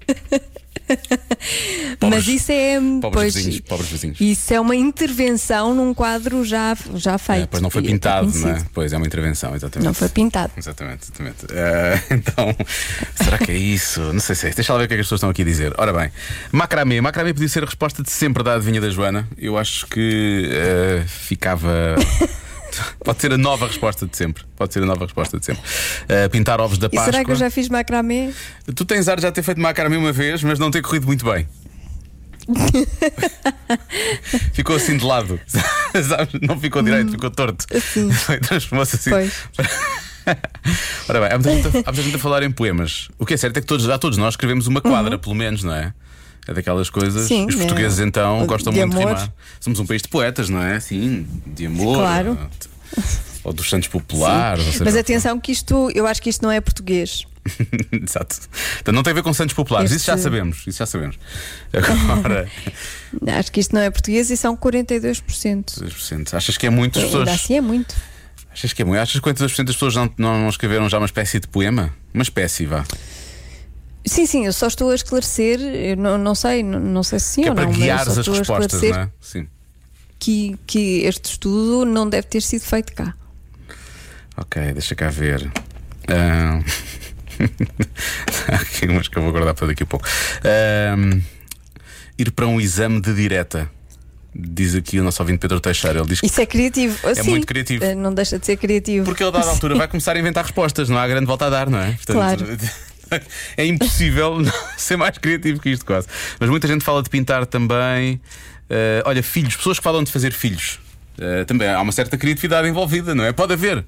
pobres- 2.00 2.25
Mas 2.25 2.27
isso 2.27 2.51
é. 2.51 2.79
pobres 2.79 3.12
pois, 3.13 3.36
vizinhos, 3.36 3.60
pobres 3.62 3.89
vizinhos. 3.89 4.22
Isso 4.22 4.53
é 4.53 4.60
uma 4.60 4.75
intervenção 4.75 5.74
num 5.74 5.94
quadro 5.94 6.44
já, 6.46 6.75
já 6.96 7.17
feito. 7.17 7.44
É, 7.44 7.48
pois 7.48 7.62
não 7.62 7.70
foi 7.70 7.82
até 7.82 7.91
pintado, 7.91 8.32
não 8.39 8.50
é? 8.50 8.65
Pois 8.74 8.94
é 8.94 8.98
uma 8.98 9.06
intervenção, 9.06 9.56
exatamente. 9.56 9.86
Não 9.86 9.94
foi 9.94 10.10
pintado. 10.10 10.53
Exatamente, 10.58 11.03
exatamente. 11.03 11.46
Eh, 11.51 12.01
então, 12.15 12.56
será 13.15 13.38
que 13.38 13.51
é 13.51 13.58
isso? 13.58 14.00
Não 14.13 14.20
sei 14.20 14.36
se 14.36 14.48
é. 14.48 14.50
Deixa 14.51 14.74
lá 14.74 14.79
ver 14.79 14.86
o 14.86 14.88
que 14.88 14.94
é 14.94 14.98
que 14.98 15.01
as 15.01 15.08
pessoas 15.08 15.20
estão 15.20 15.29
aqui 15.29 15.41
a 15.41 15.46
dizer. 15.46 15.74
Ora 15.77 15.94
bem, 15.94 16.12
macramê. 16.51 17.01
Macramê 17.01 17.34
podia 17.34 17.50
ser 17.50 17.63
a 17.63 17.65
resposta 17.65 18.01
de 18.01 18.12
sempre 18.12 18.44
da 18.44 18.56
adivinha 18.56 18.82
da 18.82 18.89
Joana. 18.89 19.27
Eu 19.38 19.58
acho 19.58 19.86
que 19.88 20.50
eh, 20.51 21.03
ficava. 21.08 21.96
Pode 23.03 23.22
ser 23.22 23.34
a 23.34 23.38
nova 23.38 23.67
resposta 23.67 24.05
de 24.05 24.15
sempre. 24.15 24.43
Pode 24.55 24.74
ser 24.74 24.84
a 24.84 24.86
nova 24.86 25.05
resposta 25.05 25.39
de 25.39 25.46
sempre. 25.46 25.63
Eh, 26.07 26.27
pintar 26.29 26.60
ovos 26.60 26.77
da 26.77 26.88
E 26.88 26.89
Páscoa. 26.89 27.05
será 27.05 27.25
que 27.25 27.31
eu 27.31 27.36
já 27.36 27.50
fiz 27.50 27.69
macramê? 27.69 28.31
Tu 28.75 28.86
tens 28.86 29.07
ar 29.07 29.17
de 29.17 29.24
já 29.24 29.31
ter 29.31 29.43
feito 29.43 29.62
macramê 29.62 29.98
uma 29.98 30.12
vez, 30.12 30.43
mas 30.43 30.60
não 30.60 30.72
ter 30.72 30.81
corrido 30.81 31.07
muito 31.07 31.25
bem. 31.25 31.48
ficou 34.53 34.75
assim 34.75 34.98
de 34.98 35.05
lado. 35.05 35.39
Não 36.41 36.60
ficou 36.60 36.81
direito, 36.81 37.12
ficou 37.12 37.29
torto. 37.29 37.65
Assim. 37.75 38.10
Transformou-se 38.48 38.96
assim. 38.96 39.10
Pois. 39.10 39.34
Ora 41.10 41.19
bem, 41.22 41.29
há 41.31 41.39
muita, 41.39 41.51
gente 41.51 41.67
a, 41.67 41.79
há 41.79 41.91
muita 41.91 42.01
gente 42.01 42.15
a 42.15 42.19
falar 42.19 42.43
em 42.43 42.51
poemas. 42.51 43.10
O 43.17 43.25
que 43.25 43.34
é 43.34 43.38
certo 43.38 43.57
é 43.57 43.62
que 43.62 43.67
todos, 43.67 43.86
já 43.86 43.98
todos 43.98 44.17
nós 44.17 44.34
escrevemos 44.34 44.67
uma 44.67 44.81
quadra, 44.81 45.17
pelo 45.17 45.36
menos, 45.36 45.63
não 45.63 45.74
é? 45.74 45.93
É 46.47 46.53
daquelas 46.53 46.89
coisas. 46.89 47.27
Sim, 47.27 47.45
Os 47.47 47.55
né? 47.55 47.65
portugueses 47.65 47.99
então 47.99 48.41
De 48.41 48.47
gostam 48.47 48.71
muito 48.73 48.89
de 48.89 48.95
amor. 48.97 49.07
rimar. 49.15 49.33
Somos 49.59 49.79
um 49.79 49.85
país 49.85 50.01
de 50.01 50.07
poetas, 50.07 50.47
não 50.49 50.61
é? 50.61 50.79
Sim, 50.79 51.27
de 51.45 51.65
amor. 51.65 51.97
Claro. 51.97 52.37
Ou 53.43 53.53
dos 53.53 53.69
santos 53.69 53.87
populares. 53.87 54.79
Mas 54.79 54.95
atenção 54.95 55.39
que 55.39 55.51
isto, 55.51 55.89
eu 55.93 56.05
acho 56.07 56.21
que 56.21 56.29
isto 56.29 56.41
não 56.41 56.51
é 56.51 56.59
português. 56.61 57.25
Exato. 57.91 58.37
Então 58.81 58.93
não 58.93 59.03
tem 59.03 59.11
a 59.11 59.13
ver 59.13 59.23
com 59.23 59.33
Santos 59.33 59.53
Populares, 59.55 59.89
isso 59.91 60.05
já 60.05 60.13
Este- 60.15 60.23
sabemos. 60.23 60.63
Isso 60.67 60.79
já 60.79 60.85
sabemos. 60.85 61.17
Agora, 61.71 62.49
Acho 63.39 63.51
que 63.51 63.59
isto 63.61 63.73
não 63.73 63.81
é 63.81 63.89
português 63.89 64.29
e 64.29 64.35
são 64.35 64.55
42%. 64.57 65.81
2%. 65.81 66.33
Achas 66.33 66.57
que 66.57 66.67
é 66.67 66.69
muito 66.69 66.99
as 66.99 67.05
pessoas. 67.05 67.27
Ainda 67.27 67.39
assim 67.41 67.55
é 67.55 67.61
muito. 67.61 67.95
Achas 68.51 68.73
que 68.73 68.81
é 68.81 68.85
muito? 68.85 68.99
Achas 68.99 69.21
que 69.21 69.29
42% 69.29 69.63
das 69.65 69.75
pessoas 69.75 69.95
não, 69.95 70.11
não, 70.17 70.41
não 70.41 70.49
escreveram 70.49 70.89
já 70.89 70.97
uma 70.97 71.05
espécie 71.05 71.39
de 71.39 71.47
poema? 71.47 71.93
Uma 72.13 72.23
espécie, 72.23 72.65
vá. 72.65 72.83
Sim, 74.07 74.25
sim, 74.25 74.45
eu 74.45 74.53
só 74.53 74.67
estou 74.67 74.89
a 74.91 74.95
esclarecer, 74.95 75.59
eu 75.59 75.97
não, 75.97 76.17
não 76.17 76.33
sei, 76.33 76.63
não, 76.63 76.79
não 76.79 77.03
sei 77.03 77.19
se 77.19 77.25
sim 77.25 77.41
que 77.41 77.47
é 77.47 77.51
ou 77.51 77.55
para 77.55 77.65
não, 77.65 77.73
guiares 77.73 78.13
só 78.13 78.19
as 78.21 78.27
respostas, 78.27 78.81
não 78.81 78.99
é? 78.99 79.09
Sim. 79.19 79.47
que, 80.17 80.57
que 80.65 81.01
este 81.03 81.31
estudo 81.31 81.85
não 81.85 82.07
deve 82.09 82.27
ter 82.27 82.41
sido 82.41 82.61
feito 82.61 82.93
cá. 82.93 83.13
Ok, 84.37 84.73
deixa 84.73 84.95
cá 84.95 85.09
ver. 85.09 85.51
Há 88.47 88.55
aqui 88.55 88.87
umas 88.87 89.07
que 89.07 89.17
eu 89.17 89.23
vou 89.23 89.31
guardar 89.31 89.53
para 89.53 89.67
daqui 89.67 89.83
a 89.83 89.85
pouco. 89.85 90.07
Ir 92.17 92.31
para 92.31 92.47
um 92.47 92.59
exame 92.59 93.01
de 93.01 93.13
direta. 93.13 93.69
Diz 94.33 94.75
aqui 94.75 94.99
o 94.99 95.03
nosso 95.03 95.21
ouvinte 95.21 95.39
Pedro 95.39 95.59
Teixeira. 95.59 95.99
Ele 95.99 96.09
diz 96.09 96.19
que 96.19 96.27
Isso 96.27 96.39
é 96.39 96.45
criativo. 96.45 96.95
É 97.07 97.23
muito 97.23 97.47
criativo. 97.47 97.83
Não 97.95 98.13
deixa 98.13 98.37
de 98.37 98.45
ser 98.45 98.57
criativo. 98.57 99.05
Porque 99.05 99.23
ele, 99.23 99.29
a 99.29 99.39
dada 99.39 99.49
altura, 99.49 99.73
vai 99.77 99.87
começar 99.87 100.15
a 100.15 100.19
inventar 100.19 100.43
respostas, 100.43 100.89
não 100.89 100.97
há 100.97 101.07
grande 101.07 101.25
volta 101.25 101.45
a 101.45 101.49
dar, 101.49 101.69
não 101.69 101.79
é? 101.79 101.97
Claro. 102.05 102.45
É 103.55 103.65
impossível 103.65 104.37
ser 104.77 104.97
mais 104.97 105.17
criativo 105.17 105.59
que 105.59 105.69
isto, 105.69 105.85
quase. 105.85 106.07
Mas 106.39 106.49
muita 106.49 106.67
gente 106.67 106.83
fala 106.83 107.01
de 107.01 107.09
pintar 107.09 107.45
também. 107.45 108.19
Eh, 108.69 109.01
olha, 109.05 109.23
filhos, 109.23 109.55
pessoas 109.55 109.77
que 109.77 109.83
falam 109.83 110.03
de 110.03 110.11
fazer 110.11 110.31
filhos. 110.33 110.79
Eh, 111.17 111.45
também 111.45 111.67
há 111.67 111.81
uma 111.81 111.91
certa 111.91 112.17
criatividade 112.17 112.67
envolvida, 112.67 113.15
não 113.15 113.23
é? 113.23 113.31
Pode 113.31 113.53
haver. 113.53 113.83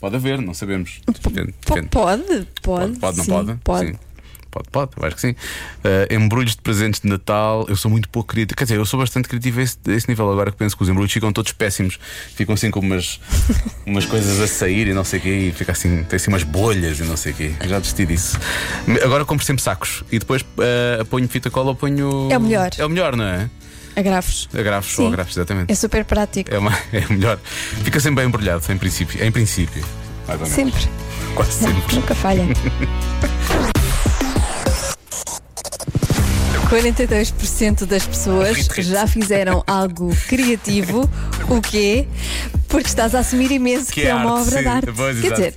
Pode 0.00 0.16
haver, 0.16 0.40
não 0.40 0.54
sabemos. 0.54 1.00
Depende, 1.06 1.54
depende. 1.66 1.88
Pode, 1.88 2.22
pode. 2.22 2.46
Pode, 2.62 2.98
pode, 2.98 3.16
não 3.18 3.24
sim, 3.24 3.30
pode? 3.30 3.54
Pode. 3.62 3.86
Sim. 3.88 3.98
Pode, 4.50 4.68
pode, 4.70 4.90
eu 4.96 5.06
acho 5.06 5.14
que 5.14 5.22
sim. 5.22 5.34
Eh, 5.84 6.08
embrulhos 6.10 6.56
de 6.56 6.62
presentes 6.62 7.00
de 7.00 7.08
Natal, 7.08 7.66
eu 7.68 7.76
sou 7.76 7.90
muito 7.90 8.08
pouco 8.08 8.28
criativo. 8.30 8.56
Quer 8.56 8.64
dizer, 8.64 8.76
eu 8.76 8.84
sou 8.84 8.98
bastante 8.98 9.28
criativo 9.28 9.60
a 9.60 9.62
esse, 9.62 9.78
a 9.86 9.92
esse 9.92 10.08
nível 10.08 10.30
agora 10.30 10.50
que 10.50 10.56
penso 10.56 10.76
que 10.76 10.82
os 10.82 10.88
embrulhos 10.88 11.12
ficam 11.12 11.32
todos 11.32 11.52
péssimos, 11.52 11.98
ficam 12.34 12.54
assim 12.54 12.70
com 12.70 12.80
umas, 12.80 13.20
umas 13.86 14.06
coisas 14.06 14.40
a 14.40 14.46
sair 14.46 14.88
e 14.88 14.94
não 14.94 15.04
sei 15.04 15.20
o 15.20 15.22
quê, 15.22 15.36
e 15.48 15.52
fica 15.52 15.72
assim, 15.72 16.04
tem 16.04 16.16
assim 16.16 16.30
umas 16.30 16.42
bolhas 16.42 16.98
e 16.98 17.04
não 17.04 17.16
sei 17.16 17.32
o 17.32 17.34
quê. 17.34 17.52
Eu 17.60 17.68
Já 17.68 17.78
desisti 17.78 18.06
disso. 18.06 18.38
Agora 19.04 19.24
compro 19.24 19.44
sempre 19.44 19.62
sacos 19.62 20.02
e 20.10 20.18
depois 20.18 20.44
eh, 20.58 21.04
ponho 21.08 21.28
fita 21.28 21.50
cola 21.50 21.68
ou 21.68 21.74
ponho. 21.74 22.28
É 22.30 22.36
o 22.36 22.40
melhor. 22.40 22.70
É 22.76 22.84
o 22.84 22.88
melhor, 22.88 23.16
não 23.16 23.24
é? 23.24 23.48
Agrafos. 23.94 24.48
Agrafos 24.54 24.94
Sim. 24.94 25.02
ou 25.02 25.08
agrafos, 25.08 25.36
exatamente. 25.36 25.70
É 25.70 25.74
super 25.74 26.04
prático. 26.04 26.52
É, 26.52 26.58
uma, 26.58 26.72
é 26.92 27.06
o 27.08 27.12
melhor. 27.12 27.38
Fica 27.84 28.00
sempre 28.00 28.16
bem 28.16 28.26
embrulhado, 28.26 28.64
em 28.72 28.78
princípio. 28.78 29.22
Em 29.22 29.30
princípio. 29.30 29.84
Mais 30.26 30.40
ou 30.40 30.48
menos. 30.48 30.54
Sempre. 30.54 30.90
Quase 31.34 31.52
sempre. 31.52 31.94
Nunca 31.94 32.14
falha. 32.14 32.44
42% 36.70 37.84
das 37.84 38.06
pessoas 38.06 38.68
já 38.78 39.04
fizeram 39.06 39.64
algo 39.66 40.14
criativo. 40.28 41.10
O 41.48 41.60
quê? 41.60 42.06
Porque 42.68 42.86
estás 42.86 43.12
a 43.14 43.18
assumir 43.18 43.50
imenso 43.50 43.86
Que 43.86 44.02
que, 44.02 44.06
é 44.06 44.10
é 44.10 44.14
uma 44.14 44.40
obra 44.40 44.56
sim. 44.56 44.62
de 44.62 44.68
arte. 44.68 44.92
Pois, 44.94 45.20
Quer 45.20 45.26
exato. 45.26 45.40
dizer, 45.40 45.54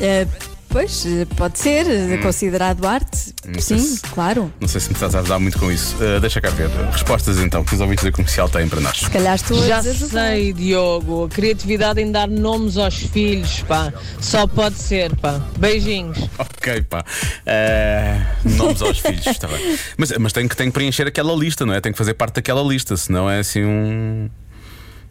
eh, 0.00 0.26
pois, 0.72 1.06
pode 1.36 1.58
ser 1.58 1.86
eh, 1.88 2.16
considerado 2.18 2.86
arte. 2.86 3.34
Hum. 3.46 3.52
Não 3.54 3.60
Sim, 3.60 3.78
se- 3.78 4.00
claro. 4.02 4.52
Não 4.60 4.66
sei 4.68 4.80
se 4.80 4.88
me 4.88 4.94
estás 4.94 5.14
a 5.14 5.20
ajudar 5.20 5.38
muito 5.38 5.58
com 5.58 5.70
isso. 5.70 5.94
Uh, 5.96 6.18
deixa 6.20 6.40
cá 6.40 6.50
ver. 6.50 6.68
Respostas 6.90 7.38
então 7.38 7.62
que 7.64 7.74
os 7.74 7.80
ouvintes 7.80 8.04
da 8.04 8.10
comercial 8.12 8.48
têm 8.48 8.68
para 8.68 8.80
nós. 8.80 8.98
Se 8.98 9.10
calhar 9.10 9.34
estou 9.34 9.62
a 9.62 9.66
Já 9.66 9.80
desajudar. 9.80 10.30
sei, 10.32 10.52
Diogo. 10.52 11.24
A 11.24 11.28
criatividade 11.28 12.00
em 12.00 12.10
dar 12.10 12.28
nomes 12.28 12.76
aos 12.76 12.94
filhos, 12.96 13.60
pá. 13.68 13.92
Só 14.20 14.46
pode 14.46 14.76
ser, 14.76 15.14
pá. 15.16 15.40
Beijinhos. 15.58 16.18
Ok, 16.38 16.82
pá. 16.82 17.04
Uh, 17.46 18.48
nomes 18.56 18.80
aos 18.82 18.98
filhos, 18.98 19.26
está 19.26 19.46
bem. 19.48 19.78
Mas, 19.96 20.12
mas 20.18 20.32
tem, 20.32 20.48
que, 20.48 20.56
tem 20.56 20.66
que 20.68 20.72
preencher 20.72 21.06
aquela 21.06 21.34
lista, 21.34 21.66
não 21.66 21.74
é? 21.74 21.80
Tem 21.80 21.92
que 21.92 21.98
fazer 21.98 22.14
parte 22.14 22.34
daquela 22.36 22.62
lista, 22.62 22.96
senão 22.96 23.28
é 23.28 23.40
assim 23.40 23.64
um. 23.64 24.30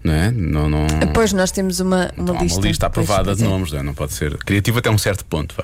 Não 0.03 0.13
é? 0.13 0.31
Não, 0.31 0.67
não... 0.67 0.87
Pois 1.13 1.31
nós 1.31 1.51
temos 1.51 1.79
uma, 1.79 2.11
uma 2.17 2.39
há 2.39 2.41
lista. 2.41 2.57
uma 2.59 2.67
lista 2.67 2.87
aprovada 2.87 3.35
de 3.35 3.43
é. 3.43 3.47
nomes, 3.47 3.71
não, 3.71 3.79
é? 3.79 3.83
não 3.83 3.93
pode 3.93 4.13
ser 4.13 4.35
criativo 4.37 4.79
até 4.79 4.89
um 4.89 4.97
certo 4.97 5.23
ponto. 5.25 5.53
vá. 5.55 5.63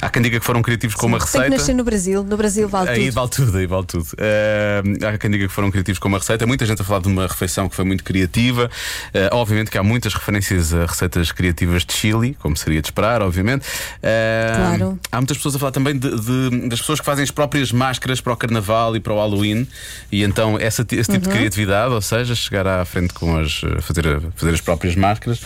Há 0.00 0.08
quem 0.08 0.22
diga 0.22 0.40
que 0.40 0.44
foram 0.46 0.62
criativos 0.62 0.96
com 0.96 1.06
uma 1.06 1.18
Tem 1.18 1.26
que 1.26 1.32
receita. 1.36 1.56
nascer 1.56 1.74
no 1.74 1.84
Brasil. 1.84 2.24
No 2.24 2.36
Brasil 2.36 2.66
vale 2.68 2.88
Aí 2.90 3.04
tudo. 3.06 3.14
vale 3.14 3.28
tudo, 3.30 3.58
aí 3.58 3.66
vale 3.66 3.86
tudo. 3.86 4.06
Eh, 4.16 4.82
há 5.06 5.18
quem 5.18 5.30
diga 5.30 5.46
que 5.46 5.52
foram 5.52 5.70
criativos 5.70 5.98
com 5.98 6.08
uma 6.08 6.18
receita. 6.18 6.46
Muita 6.46 6.64
gente 6.64 6.80
a 6.80 6.84
falar 6.84 7.00
de 7.00 7.08
uma 7.08 7.26
refeição 7.26 7.68
que 7.68 7.76
foi 7.76 7.84
muito 7.84 8.02
criativa. 8.04 8.70
Eh, 9.12 9.28
obviamente 9.32 9.70
que 9.70 9.76
há 9.76 9.82
muitas 9.82 10.14
referências 10.14 10.72
a 10.72 10.86
receitas 10.86 11.30
criativas 11.30 11.84
de 11.84 11.92
Chile, 11.92 12.34
como 12.40 12.56
seria 12.56 12.80
de 12.80 12.88
esperar, 12.88 13.20
obviamente. 13.22 13.66
Eh, 14.02 14.52
Claro. 14.56 14.98
Há 15.12 15.16
muitas 15.18 15.36
pessoas 15.36 15.56
a 15.56 15.58
falar 15.58 15.72
também 15.72 15.98
de- 15.98 16.08
de- 16.20 16.68
das 16.68 16.80
pessoas 16.80 17.00
que 17.00 17.06
fazem 17.06 17.22
as 17.22 17.30
próprias 17.30 17.70
máscaras 17.70 18.20
para 18.20 18.32
o 18.32 18.36
carnaval 18.36 18.96
e 18.96 19.00
para 19.00 19.12
o 19.12 19.16
Halloween. 19.16 19.66
E 20.10 20.22
então 20.24 20.58
essa, 20.58 20.82
esse 20.90 21.10
tipo 21.12 21.24
de 21.24 21.28
Uhum. 21.28 21.34
criatividade, 21.36 21.92
ou 21.92 22.00
seja, 22.00 22.34
chegar 22.34 22.66
à 22.66 22.84
frente 22.84 23.12
com 23.12 23.36
as. 23.36 23.62
Fazer, 23.82 24.04
fazer 24.36 24.54
as 24.54 24.60
próprias 24.60 24.94
máscaras. 24.96 25.40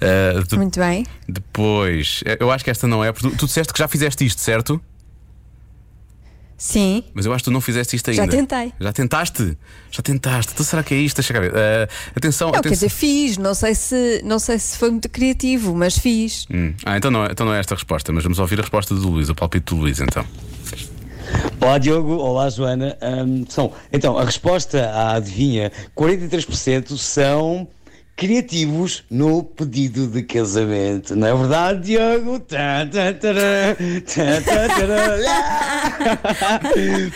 Eh, 0.00 0.42
de- 0.48 0.56
Muito 0.56 0.78
bem. 0.80 1.04
depois, 1.28 2.22
eh, 2.26 2.36
eu 2.40 2.50
acho 2.50 2.64
que 2.64 2.70
esta 2.70 2.86
não 2.86 3.04
é, 3.04 3.12
porque 3.12 3.28
tu, 3.30 3.36
tu 3.36 3.46
disseste 3.46 3.72
que 3.72 3.78
já 3.78 3.88
fizeste 3.88 4.24
isto, 4.24 4.40
certo? 4.40 4.80
Sim. 6.56 7.04
Mas 7.14 7.24
eu 7.24 7.32
acho 7.32 7.44
que 7.44 7.50
tu 7.50 7.52
não 7.52 7.60
fizeste 7.60 7.94
isto 7.94 8.10
ainda. 8.10 8.24
Já 8.24 8.28
tentei. 8.28 8.72
Já 8.80 8.92
tentaste? 8.92 9.56
Já 9.92 10.02
tentaste. 10.02 10.52
Então 10.52 10.66
será 10.66 10.82
que 10.82 10.92
é 10.92 10.96
isto? 10.96 11.14
Deixa 11.16 11.32
cá 11.32 11.38
ver. 11.38 11.52
Ah, 11.54 11.88
atenção, 12.16 12.48
Não, 12.48 12.52
quer 12.54 12.58
atenção. 12.58 12.74
dizer, 12.74 12.88
fiz. 12.88 13.36
Não 13.38 13.54
sei, 13.54 13.76
se, 13.76 14.20
não 14.24 14.40
sei 14.40 14.58
se 14.58 14.76
foi 14.76 14.90
muito 14.90 15.08
criativo, 15.08 15.72
mas 15.76 15.96
fiz. 15.96 16.46
Hum. 16.50 16.74
Ah, 16.84 16.96
então 16.96 17.12
não, 17.12 17.24
é, 17.24 17.28
então 17.30 17.46
não 17.46 17.54
é 17.54 17.60
esta 17.60 17.74
a 17.74 17.76
resposta, 17.76 18.10
mas 18.12 18.24
vamos 18.24 18.40
ouvir 18.40 18.58
a 18.58 18.62
resposta 18.62 18.92
do 18.92 19.08
Luís, 19.08 19.28
o 19.28 19.36
palpite 19.36 19.66
do 19.72 19.76
Luís, 19.76 20.00
então. 20.00 20.24
Olá 21.60 21.78
Diogo, 21.78 22.16
olá 22.18 22.48
Joana. 22.48 22.96
Hum, 23.02 23.44
são, 23.48 23.72
então, 23.92 24.16
a 24.16 24.24
resposta 24.24 24.86
à 24.90 25.16
adivinha: 25.16 25.72
43% 25.96 26.96
são 26.96 27.66
criativos 28.18 29.04
no 29.08 29.44
pedido 29.44 30.08
de 30.08 30.24
casamento. 30.24 31.14
Não 31.14 31.28
é 31.28 31.34
verdade, 31.36 31.80
Diogo? 31.82 32.40
Tá, 32.40 32.84
tá, 32.90 33.12
tará, 33.14 33.76
tá, 34.04 34.40
tá, 34.44 34.68
tará. 34.76 36.18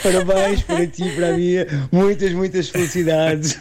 Parabéns 0.01 0.63
para 0.63 0.87
ti 0.87 1.03
e 1.09 1.11
para 1.11 1.31
a 1.31 1.33
minha. 1.33 1.67
Muitas, 1.91 2.33
muitas 2.33 2.69
felicidades. 2.69 3.59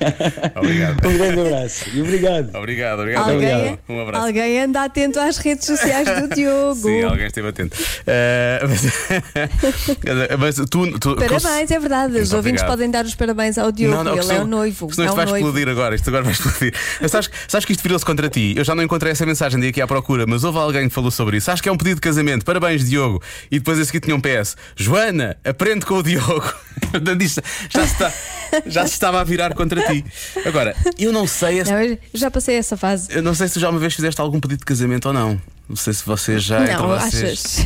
Obrigado. 0.55 1.07
Um 1.07 1.17
grande 1.17 1.39
abraço 1.39 1.85
e 1.91 2.01
obrigado. 2.03 2.55
Obrigado, 2.55 2.99
obrigado. 2.99 3.29
Alguém, 3.31 3.55
obrigado. 3.55 3.79
Um 3.89 3.99
abraço. 4.01 4.25
alguém 4.27 4.61
anda 4.61 4.83
atento 4.83 5.19
às 5.19 5.37
redes 5.37 5.65
sociais 5.65 6.07
do 6.21 6.27
Diogo. 6.35 6.75
Sim, 6.75 7.01
alguém 7.01 7.25
esteve 7.25 7.47
atento. 7.47 7.75
Ah, 8.05 8.59
mas, 10.37 10.37
mas 10.39 10.55
tu, 10.69 10.99
tu- 10.99 11.15
Parabéns, 11.15 11.71
é 11.71 11.79
verdade. 11.79 12.19
Os 12.19 12.33
ouvintes 12.33 12.61
podem 12.61 12.91
dar 12.91 13.03
os 13.03 13.15
parabéns 13.15 13.57
ao 13.57 13.71
Diogo. 13.71 13.95
Não, 13.95 14.03
não, 14.03 14.13
Ele 14.13 14.21
senão- 14.21 14.41
é 14.41 14.43
o 14.43 14.47
noivo. 14.47 14.93
Senão 14.93 15.05
é 15.05 15.07
isto 15.07 15.13
o 15.13 15.15
vai 15.15 15.25
noivo. 15.25 15.47
explodir 15.47 15.67
agora, 15.69 15.95
isto 15.95 16.07
agora 16.07 16.23
vai 16.23 16.33
explodir. 16.33 16.73
Mas 17.01 17.09
sabes, 17.11 17.30
sabes 17.47 17.65
que 17.65 17.71
isto 17.71 17.81
virou-se 17.81 18.05
contra 18.05 18.29
ti. 18.29 18.53
Eu 18.55 18.63
já 18.63 18.75
não 18.75 18.83
encontrei 18.83 19.11
essa 19.11 19.25
mensagem 19.25 19.59
de 19.59 19.67
aqui 19.67 19.81
à 19.81 19.87
procura, 19.87 20.25
mas 20.27 20.43
houve 20.43 20.57
alguém 20.57 20.87
que 20.87 20.93
falou 20.93 21.11
sobre 21.11 21.37
isso. 21.37 21.51
Acho 21.51 21.61
que 21.61 21.69
é 21.69 21.71
um 21.71 21.77
pedido 21.77 21.95
de 21.95 22.01
casamento. 22.01 22.45
Parabéns, 22.45 22.89
Diogo. 22.89 23.21
E 23.49 23.59
depois 23.59 23.79
a 23.79 23.85
seguir 23.85 23.99
tinha 23.99 24.15
um 24.15 24.21
PS. 24.21 24.55
Joana, 24.75 25.37
aprende 25.43 25.85
com 25.85 25.95
o 25.95 26.03
Diogo. 26.03 26.53
Já 27.69 27.83
está, 27.83 28.11
já 28.65 28.85
se 28.85 28.93
estava 28.93 29.21
a 29.21 29.23
virar 29.23 29.53
contra 29.53 29.81
ti. 29.83 30.03
Agora, 30.45 30.75
eu 30.97 31.11
não 31.11 31.27
sei. 31.27 31.63
Não, 31.63 31.81
eu 31.81 31.97
já 32.13 32.29
passei 32.31 32.55
essa 32.55 32.77
fase. 32.77 33.07
Eu 33.11 33.21
não 33.21 33.33
sei 33.33 33.47
se 33.47 33.55
tu 33.55 33.59
já 33.59 33.69
uma 33.69 33.79
vez 33.79 33.93
fizeste 33.93 34.19
algum 34.19 34.39
pedido 34.39 34.59
de 34.59 34.65
casamento 34.65 35.07
ou 35.07 35.13
não. 35.13 35.41
Não 35.71 35.75
sei 35.77 35.93
se 35.93 36.05
vocês 36.05 36.43
já. 36.43 36.63
entre 36.63 36.75
Não, 36.75 36.87
vocês... 36.89 37.65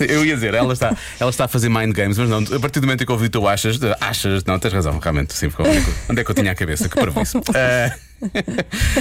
Eu 0.10 0.26
ia 0.26 0.34
dizer, 0.34 0.52
ela 0.52 0.72
está, 0.72 0.96
ela 1.20 1.30
está 1.30 1.44
a 1.44 1.48
fazer 1.48 1.68
mind 1.68 1.94
games, 1.94 2.18
mas 2.18 2.28
não, 2.28 2.38
a 2.38 2.58
partir 2.58 2.80
do 2.80 2.86
momento 2.86 3.04
em 3.04 3.06
que 3.06 3.12
ouvi 3.12 3.26
o 3.26 3.30
teu 3.30 3.46
achas, 3.46 3.78
achas, 4.00 4.42
não, 4.44 4.58
tens 4.58 4.72
razão, 4.72 4.98
realmente, 4.98 5.34
sim, 5.34 5.48
onde, 5.56 5.68
é 5.68 5.80
que, 5.80 5.90
onde 6.08 6.20
é 6.20 6.24
que 6.24 6.30
eu 6.32 6.34
tinha 6.34 6.50
a 6.50 6.54
cabeça? 6.54 6.88
Que 6.88 6.96
parvoíce. 6.98 7.38
Ah, 7.54 7.94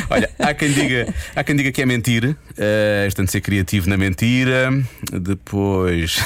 olha, 0.10 0.30
há 0.38 0.54
quem, 0.54 0.74
diga, 0.74 1.14
há 1.36 1.44
quem 1.44 1.56
diga 1.56 1.72
que 1.72 1.82
é 1.82 1.86
mentir, 1.86 2.26
uh, 2.26 2.36
portanto, 3.06 3.32
ser 3.32 3.42
criativo 3.42 3.90
na 3.90 3.96
mentira, 3.96 4.70
depois. 5.12 6.18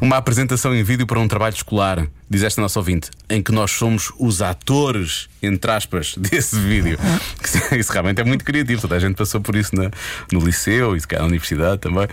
Uma 0.00 0.16
apresentação 0.18 0.74
em 0.74 0.82
vídeo 0.82 1.06
para 1.06 1.18
um 1.18 1.26
trabalho 1.28 1.54
escolar, 1.54 2.06
diz 2.28 2.42
esta 2.42 2.60
nossa 2.60 2.78
ouvinte, 2.78 3.10
em 3.30 3.42
que 3.42 3.50
nós 3.52 3.70
somos 3.70 4.12
os 4.18 4.42
atores, 4.42 5.28
entre 5.42 5.70
aspas, 5.70 6.14
desse 6.18 6.58
vídeo. 6.58 6.98
Isso 7.78 7.92
realmente 7.92 8.20
é 8.20 8.24
muito 8.24 8.44
criativo, 8.44 8.80
toda 8.80 8.96
a 8.96 8.98
gente 8.98 9.16
passou 9.16 9.40
por 9.40 9.54
isso 9.56 9.74
na- 9.74 9.90
no 10.32 10.40
liceu 10.40 10.94
e 10.96 11.00
se 11.00 11.06
calhar 11.08 11.22
na 11.22 11.28
universidade 11.28 11.78
também. 11.78 12.06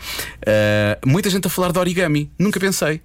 Ah, 0.45 0.97
muita 1.05 1.29
gente 1.29 1.45
a 1.47 1.49
falar 1.49 1.71
de 1.71 1.79
origami, 1.79 2.31
nunca 2.39 2.59
pensei. 2.59 3.01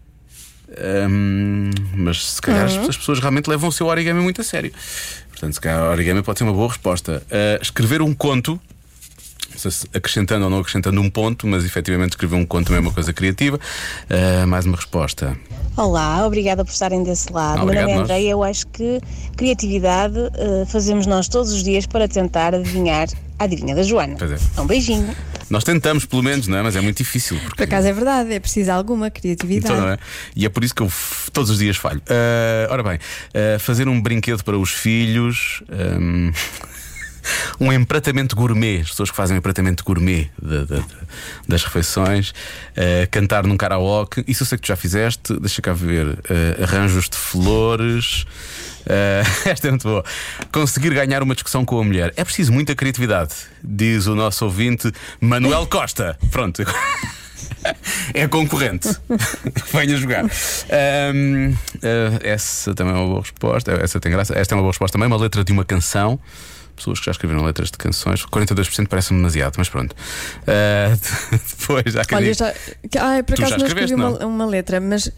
Ahm, 0.77 1.71
mas 1.95 2.33
se 2.35 2.43
calhar 2.43 2.67
as- 2.67 2.77
as 2.77 2.97
pessoas 2.97 3.19
realmente 3.21 3.49
levam 3.49 3.69
o 3.69 3.73
seu 3.73 3.87
origami 3.87 4.21
muito 4.21 4.41
a 4.41 4.45
sério. 4.45 4.73
Portanto, 5.31 5.55
se 5.55 5.61
calhar 5.61 5.83
origami 5.91 6.23
pode 6.23 6.39
ser 6.39 6.45
uma 6.45 6.53
boa 6.53 6.69
resposta. 6.69 7.23
Ah, 7.31 7.59
escrever 7.63 8.03
um 8.03 8.15
conto 8.15 8.61
acrescentando 9.93 10.45
ou 10.45 10.51
não 10.51 10.59
acrescentando 10.59 11.01
um 11.01 11.11
ponto, 11.11 11.47
mas 11.47 11.65
efetivamente 11.65 12.11
escrever 12.11 12.37
um 12.37 12.45
conto 12.45 12.67
também 12.67 12.79
é 12.79 12.81
uma 12.81 12.93
coisa 12.93 13.13
criativa. 13.13 13.59
Ah, 14.09 14.47
mais 14.47 14.67
uma 14.67 14.77
resposta. 14.77 15.37
Olá, 15.77 16.27
obrigada 16.27 16.65
por 16.65 16.73
estarem 16.73 17.03
desse 17.05 17.33
lado. 17.33 17.63
Obrigado, 17.63 17.87
Meu 17.87 17.91
nome 17.91 17.93
é 17.93 17.95
nós. 17.97 18.05
Andréia. 18.11 18.31
Eu 18.31 18.43
acho 18.43 18.67
que 18.67 19.01
criatividade 19.37 20.19
eh, 20.35 20.65
fazemos 20.67 21.07
nós 21.07 21.29
todos 21.29 21.53
os 21.53 21.63
dias 21.63 21.87
para 21.87 22.09
tentar 22.09 22.53
adivinhar 22.53 23.07
a 23.39 23.45
adivinha 23.45 23.77
da 23.77 23.85
Joana. 23.85 24.17
Pois 24.19 24.33
é. 24.33 24.61
Um 24.61 24.67
beijinho. 24.67 25.15
Nós 25.49 25.63
tentamos, 25.63 26.05
pelo 26.05 26.23
menos, 26.23 26.49
não 26.49 26.59
é? 26.59 26.63
Mas 26.63 26.75
é 26.75 26.81
muito 26.81 26.99
difícil. 26.99 27.39
Porque... 27.39 27.57
Por 27.57 27.63
acaso 27.63 27.87
é 27.87 27.93
verdade, 27.93 28.35
é 28.35 28.41
preciso 28.41 28.73
alguma 28.73 29.09
criatividade. 29.09 29.73
Então, 29.73 29.87
não 29.87 29.93
é? 29.93 29.99
E 30.35 30.45
é 30.45 30.49
por 30.49 30.65
isso 30.65 30.75
que 30.75 30.83
eu 30.83 30.91
todos 31.33 31.49
os 31.49 31.59
dias 31.59 31.77
falho. 31.77 32.03
Ah, 32.09 32.67
ora 32.71 32.83
bem, 32.83 32.99
fazer 33.61 33.89
um 33.89 34.01
brinquedo 34.01 34.43
para 34.43 34.59
os 34.59 34.71
filhos. 34.71 35.63
ahm, 35.71 36.33
Um 37.61 37.73
empratamento 37.73 38.35
gourmet, 38.37 38.81
as 38.81 38.91
pessoas 38.91 39.11
que 39.11 39.17
fazem 39.17 39.37
um 39.37 39.39
empratamento 39.39 39.85
gourmet 39.85 40.31
da- 40.41 40.65
da- 40.65 40.77
da- 40.79 40.85
das 41.47 41.65
refeições, 41.65 42.33
ah, 42.77 43.07
cantar 43.11 43.45
num 43.47 43.57
karaoke, 43.57 44.25
isso 44.27 44.43
eu 44.43 44.47
sei 44.47 44.59
que 44.59 44.63
tu 44.63 44.69
já 44.69 44.77
fizeste, 44.77 45.39
deixa 45.41 45.61
cá 45.63 45.73
ver, 45.73 46.19
ah, 46.29 46.63
arranjos 46.65 47.09
de 47.09 47.17
flores, 47.17 48.25
ah, 48.89 49.23
esta 49.49 49.69
é 49.69 49.71
muito 49.71 49.83
boa. 49.89 50.05
Conseguir 50.53 50.95
ganhar 50.95 51.23
uma 51.23 51.35
discussão 51.35 51.65
com 51.65 51.81
a 51.81 51.85
mulher. 51.85 52.13
É 52.17 52.25
preciso 52.25 52.53
muita 52.53 52.75
criatividade, 52.75 53.33
diz 53.63 54.07
o 54.07 54.15
nosso 54.15 54.45
ouvinte 54.45 54.91
Manuel 55.21 55.67
Costa. 55.67 56.19
Pronto. 56.31 56.63
É 58.15 58.27
concorrente. 58.29 58.89
Venha 59.73 59.97
jogar. 59.97 60.25
Ahm, 60.25 61.55
ah, 61.83 62.19
essa 62.23 62.75
também 62.75 62.95
é 62.95 62.97
uma 62.97 63.07
boa 63.07 63.21
resposta. 63.21 63.73
Essa 63.73 63.99
tem 64.01 64.13
graça. 64.13 64.33
Esta 64.39 64.55
é 64.55 64.57
uma 64.57 64.63
boa 64.63 64.71
resposta 64.71 64.93
também. 64.97 65.09
Uma 65.09 65.17
letra 65.17 65.43
de 65.45 65.53
uma 65.53 65.65
canção. 65.65 66.19
Pessoas 66.79 66.99
que 67.01 67.07
já 67.07 67.13
escreveram 67.13 67.45
letras 67.45 67.71
de 67.71 67.77
canções. 67.77 68.25
42% 68.25 68.87
parece-me 68.89 69.19
demasiado, 69.19 69.55
mas 69.59 69.69
pronto. 69.69 69.95
Ah, 70.47 70.97
depois, 71.59 71.93
já 71.93 72.05
que 72.05 72.15
Olha, 72.15 72.29
eu 72.29 72.35
já. 72.35 72.49
Ah, 72.99 73.23
por 73.23 73.35
acaso 73.35 73.59
não 73.59 73.67
escrevi 73.67 73.95
uma, 73.95 74.25
uma 74.25 74.47
letra, 74.47 74.81
mas. 74.81 75.11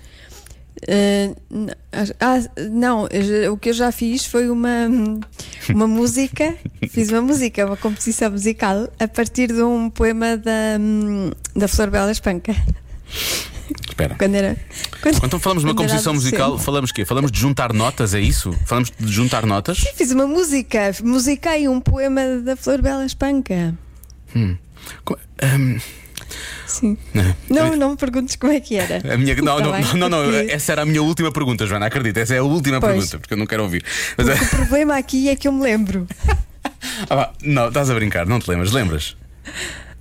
n- 0.88 1.74
ah, 2.20 2.38
não, 2.70 3.06
o 3.52 3.56
que 3.58 3.68
eu 3.70 3.74
já 3.74 3.92
fiz 3.92 4.24
foi 4.24 4.48
uma, 4.48 4.88
uma 5.68 5.86
música, 5.86 6.54
fiz 6.90 7.10
uma 7.10 7.20
música, 7.20 7.66
uma 7.66 7.76
composição 7.76 8.30
musical 8.30 8.88
a 8.98 9.06
partir 9.06 9.48
de 9.48 9.62
um 9.62 9.90
poema 9.90 10.36
da, 10.36 10.78
hum, 10.80 11.30
da 11.54 11.68
Flor 11.68 11.90
Bela 11.90 12.10
Espanca, 12.10 12.54
Espera. 13.88 14.14
quando 14.18 14.34
era. 14.34 14.56
Quando, 15.00 15.20
Quando 15.20 15.38
falamos 15.38 15.62
de 15.64 15.68
uma 15.68 15.74
composição 15.74 16.14
musical, 16.14 16.58
falamos 16.58 16.92
quê? 16.92 17.04
Falamos 17.04 17.30
de 17.30 17.38
juntar 17.38 17.72
notas, 17.72 18.14
é 18.14 18.20
isso? 18.20 18.52
Falamos 18.66 18.92
de 18.98 19.12
juntar 19.12 19.46
notas? 19.46 19.78
Fiz 19.96 20.10
uma 20.10 20.26
música, 20.26 20.94
musicai 21.02 21.68
um 21.68 21.80
poema 21.80 22.22
da 22.44 22.56
Flor 22.56 22.80
Bela 22.82 23.04
Espanca. 23.04 23.74
Co- 25.04 25.18
ahm, 25.42 25.78
Sim. 26.66 26.96
não. 27.48 27.76
Não, 27.76 27.90
me 27.90 27.96
perguntes 27.96 28.36
como 28.36 28.52
é 28.52 28.60
que 28.60 28.76
era. 28.76 29.12
A 29.12 29.16
minha, 29.16 29.34
não, 29.36 29.56
Tá 29.58 29.62
não, 29.64 29.72
bem, 29.72 29.82
não, 29.96 30.08
não, 30.08 30.22
porque- 30.24 30.52
essa 30.52 30.72
era 30.72 30.82
a 30.82 30.86
minha 30.86 31.02
última 31.02 31.30
pergunta, 31.32 31.66
Joana, 31.66 31.86
acredita, 31.86 32.20
essa 32.20 32.34
é 32.34 32.38
a 32.38 32.42
última 32.44 32.80
Pois. 32.80 32.92
pergunta, 32.92 33.18
porque 33.18 33.34
eu 33.34 33.38
não 33.38 33.46
quero 33.46 33.62
ouvir. 33.64 33.84
Mas, 34.16 34.28
é- 34.28 34.34
O 34.34 34.48
problema 34.48 34.96
aqui 34.96 35.28
é 35.28 35.36
que 35.36 35.48
eu 35.48 35.52
me 35.52 35.62
lembro. 35.62 36.06
Ah, 37.08 37.30
não, 37.42 37.68
estás 37.68 37.90
a 37.90 37.94
brincar, 37.94 38.26
não 38.26 38.38
te 38.38 38.48
lembras? 38.50 38.72
Lembras? 38.72 39.16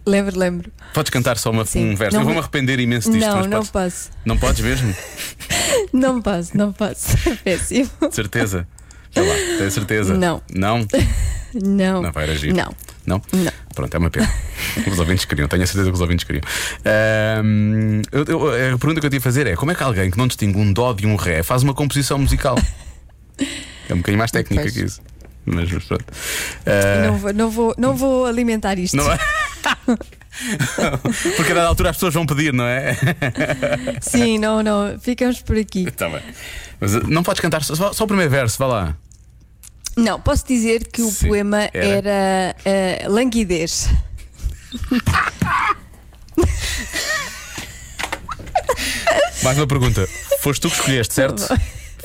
Lembro, 0.10 0.38
lembro. 0.40 0.72
Podes 0.94 1.10
cantar 1.10 1.38
só 1.38 1.52
uma- 1.52 1.66
Sim. 1.66 1.92
um 1.92 1.96
verso. 1.96 2.16
Não 2.16 2.22
eu 2.22 2.26
vou-me 2.26 2.36
vou- 2.36 2.42
arrepender 2.44 2.80
imenso 2.80 3.12
disto. 3.12 3.28
não, 3.28 3.42
não 3.44 3.50
podes- 3.66 3.70
posso. 3.72 4.10
Não 4.26 4.38
podes 4.38 4.62
mesmo? 4.62 4.96
Não 5.94 6.22
posso, 6.22 6.56
não 6.58 6.72
posso. 6.74 7.08
Péssimo. 7.44 7.90
De 8.10 8.14
certeza? 8.16 8.68
Vai 9.16 9.26
lá, 9.26 9.34
tenho 9.58 9.72
certeza. 9.72 10.14
Não. 10.16 10.42
Não? 10.54 10.86
Não. 11.54 12.02
Não 12.04 12.12
vai 12.12 12.30
agir. 12.30 12.54
Não. 12.54 12.76
Não? 13.06 13.22
Não. 13.34 13.52
Pronto, 13.74 13.94
é 13.96 13.98
uma 13.98 14.10
pena. 14.12 14.32
Os 14.92 15.00
ouvintes 15.00 15.26
queriam, 15.26 15.48
tenho 15.48 15.64
a 15.64 15.66
certeza 15.68 15.90
que 15.90 15.96
os 15.96 16.02
ouvintes 16.02 16.26
queriam. 16.26 16.44
Eu- 18.12 18.26
eu- 18.26 18.48
a 18.76 18.78
pergunta 18.78 19.00
que 19.00 19.06
eu 19.06 19.10
tinha 19.10 19.20
a 19.20 19.24
fazer 19.24 19.48
é: 19.48 19.56
como 19.56 19.72
é 19.72 19.76
que 19.76 19.82
alguém 19.82 20.12
que 20.12 20.18
não 20.18 20.28
distingue 20.28 20.58
um 20.60 20.72
dó 20.72 20.94
de 20.94 21.08
um 21.08 21.16
ré 21.16 21.42
faz 21.42 21.64
uma 21.64 21.74
composição 21.74 22.20
musical? 22.20 22.56
É 23.90 23.94
um 23.94 23.98
bocadinho 23.98 24.20
mais 24.20 24.32
técnica 24.32 24.62
Pois. 24.64 24.74
que 24.74 24.84
isso. 24.84 25.02
Mas, 25.46 25.70
pronto. 25.86 26.06
Ah, 26.66 27.08
Não 27.08 27.18
vou, 27.18 27.34
não, 27.34 27.50
vou, 27.50 27.76
não 27.78 27.96
vou 27.96 28.26
alimentar 28.28 28.78
isto. 28.78 28.96
não 28.98 29.12
é? 29.12 29.18
Porque 31.36 31.52
a 31.52 31.56
dada 31.56 31.68
altura 31.68 31.90
as 31.90 31.96
pessoas 31.96 32.14
vão 32.14 32.26
pedir, 32.26 32.54
não 32.54 32.66
é? 32.66 32.96
Sim, 34.02 34.38
não, 34.38 34.62
não. 34.64 35.00
Ficamos 35.00 35.42
por 35.42 35.58
aqui. 35.58 35.88
Está 35.88 36.08
bem. 36.10 36.22
Mas 36.80 36.96
uh, 36.96 37.08
não 37.08 37.24
podes 37.24 37.42
cantar 37.42 37.64
só, 37.64 37.92
só 37.94 38.04
o 38.04 38.08
primeiro 38.08 38.32
verso, 38.32 38.58
vá 38.58 38.68
lá. 38.68 38.96
Não, 39.98 40.20
posso 40.20 40.46
dizer 40.48 40.88
que 40.88 41.02
o 41.02 41.10
Sim, 41.12 41.28
poema 41.28 41.70
era. 41.74 41.86
era, 41.86 42.56
eh, 42.64 43.06
Languidez. 43.08 43.90
Mais 49.44 49.58
uma 49.58 49.68
pergunta. 49.68 50.08
Foste 50.42 50.62
tu 50.62 50.70
que 50.70 50.76
escolheste, 50.76 51.14
certo? 51.14 51.48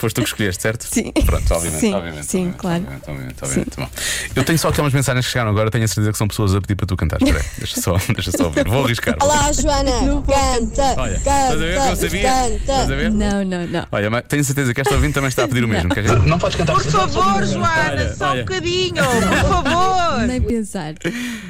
Foste 0.04 0.16
tu 0.16 0.20
que 0.22 0.28
escolheste, 0.28 0.62
certo? 0.62 0.82
Sim. 0.84 1.10
Pronto, 1.24 1.54
obviamente. 1.54 1.80
Sim, 1.80 1.94
obviamente, 1.94 2.26
sim, 2.26 2.38
obviamente, 2.38 2.56
claro. 2.58 2.82
Obviamente, 2.84 3.02
obviamente, 3.08 3.36
obviamente. 3.42 3.76
Bom, 3.78 3.88
Eu 4.36 4.44
tenho 4.44 4.58
só 4.58 4.68
aquelas 4.68 4.92
mensagens 4.92 5.24
que 5.24 5.32
chegaram 5.32 5.50
agora, 5.50 5.70
tenho 5.70 5.84
a 5.84 5.88
certeza 5.88 6.12
que 6.12 6.18
são 6.18 6.28
pessoas 6.28 6.54
a 6.54 6.60
pedir 6.60 6.74
para 6.74 6.86
tu 6.86 6.94
cantar. 6.94 7.22
Espera 7.22 7.38
aí, 7.38 7.44
deixa 7.56 7.80
só, 7.80 7.96
deixa 8.12 8.30
só 8.32 8.44
ouvir. 8.44 8.68
Vou 8.68 8.84
arriscar. 8.84 9.16
vou 9.18 9.26
Olá, 9.30 9.50
Joana. 9.50 9.90
Canta, 10.26 11.00
Olha, 11.00 11.14
estás 11.16 11.52
a 11.52 11.56
ver 11.56 11.80
que 11.80 11.88
eu 11.88 11.96
sabia? 11.96 12.48
Estás 12.50 12.52
a 12.52 12.80
canta. 12.82 12.96
ver? 12.96 13.10
Não, 13.10 13.44
não, 13.44 13.66
não. 13.66 13.86
Olha, 13.90 14.10
mas 14.10 14.24
tenho 14.28 14.44
certeza 14.44 14.74
que 14.74 14.80
esta 14.82 14.94
ouvinte 14.94 15.14
também 15.14 15.28
está 15.28 15.44
a 15.44 15.48
pedir 15.48 15.64
o 15.64 15.68
mesmo. 15.68 15.88
Quer 15.94 16.02
dizer, 16.02 16.18
Não 16.20 16.38
podes 16.38 16.56
cantar. 16.58 16.74
Por 16.74 16.84
favor, 16.84 17.46
Joana, 17.46 17.90
Olha, 17.92 18.14
só 18.14 18.30
olha. 18.30 18.42
um 18.42 18.44
bocadinho, 18.44 18.94
por 18.96 19.22
favor. 19.64 20.26
Nem 20.26 20.40
pensar. 20.42 20.92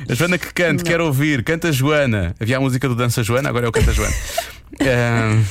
A 0.08 0.14
Joana 0.14 0.38
que 0.38 0.52
cante, 0.54 0.84
quero 0.84 1.04
ouvir. 1.06 1.42
Canta 1.42 1.72
Joana. 1.72 2.36
Havia 2.40 2.56
a 2.58 2.60
música 2.60 2.88
do 2.88 2.94
Dança 2.94 3.20
Joana, 3.24 3.48
agora 3.48 3.66
é 3.66 3.68
o 3.68 3.72
Canta 3.72 3.92
Joana. 3.92 4.14
Ahm, 4.80 5.44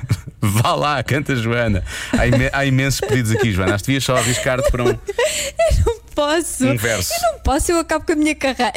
Vá 0.44 0.74
lá, 0.74 1.02
canta 1.04 1.36
Joana. 1.36 1.84
Há, 2.18 2.26
imen- 2.26 2.50
há 2.52 2.64
imensos 2.66 3.00
pedidos 3.00 3.30
aqui, 3.30 3.52
Joana. 3.52 3.74
Acho 3.76 3.84
que 3.84 3.88
devias 3.88 4.04
só 4.04 4.16
arriscar-te 4.16 4.70
para 4.72 4.82
um. 4.82 4.86
Não 5.86 6.00
posso. 6.14 6.66
Um 6.66 6.76
verso. 6.76 7.12
Eu 7.14 7.32
não 7.32 7.38
posso, 7.40 7.72
eu 7.72 7.78
acabo 7.78 8.04
com 8.04 8.12
a 8.12 8.16
minha 8.16 8.34
carreira. 8.34 8.72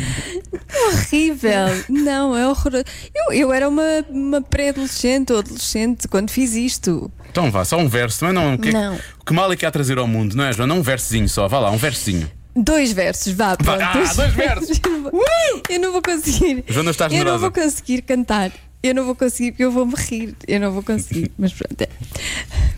Horrível. 0.87 1.83
Não, 1.89 2.35
é 2.37 2.47
horroroso. 2.47 2.83
Eu, 3.15 3.33
eu 3.33 3.53
era 3.53 3.67
uma, 3.67 4.05
uma 4.09 4.41
pré-adolescente 4.41 5.31
ou 5.33 5.39
adolescente 5.39 6.07
quando 6.07 6.29
fiz 6.31 6.53
isto. 6.53 7.11
Então 7.29 7.49
vá, 7.49 7.63
só 7.65 7.77
um 7.77 7.87
verso. 7.87 8.19
Também 8.19 8.35
não. 8.35 8.55
O 8.55 8.57
que, 8.57 8.71
Não. 8.71 8.95
o 8.95 9.25
que 9.25 9.33
mal 9.33 9.51
é 9.51 9.55
que 9.55 9.65
há 9.65 9.69
a 9.69 9.71
trazer 9.71 9.97
ao 9.97 10.07
mundo, 10.07 10.35
não 10.35 10.43
é, 10.43 10.53
Joana? 10.53 10.73
Um 10.73 10.81
versozinho 10.81 11.27
só. 11.29 11.47
Vá 11.47 11.59
lá, 11.59 11.71
um 11.71 11.77
versozinho. 11.77 12.29
Dois 12.55 12.91
versos, 12.91 13.33
vá, 13.33 13.55
pronto. 13.55 13.81
ah, 13.81 14.13
dois 14.13 14.33
versos. 14.33 14.79
Eu 14.85 14.91
não 14.91 15.01
vou- 15.11 15.23
Eu 15.69 15.79
não 15.79 15.91
vou 15.93 16.01
conseguir. 16.01 16.63
Joana, 16.67 16.91
estás 16.91 17.13
Eu 17.13 17.23
não 17.25 17.39
vou 17.39 17.51
conseguir 17.51 18.01
cantar. 18.01 18.51
Eu 18.83 18.95
não 18.95 19.05
vou 19.05 19.15
conseguir 19.15 19.51
porque 19.51 19.63
eu 19.63 19.71
vou 19.71 19.85
me 19.85 19.93
rir. 19.95 20.35
Eu 20.47 20.59
não 20.59 20.71
vou 20.71 20.81
conseguir. 20.83 21.31
Mas 21.37 21.53
pronto. 21.53 21.79
é. 21.81 21.87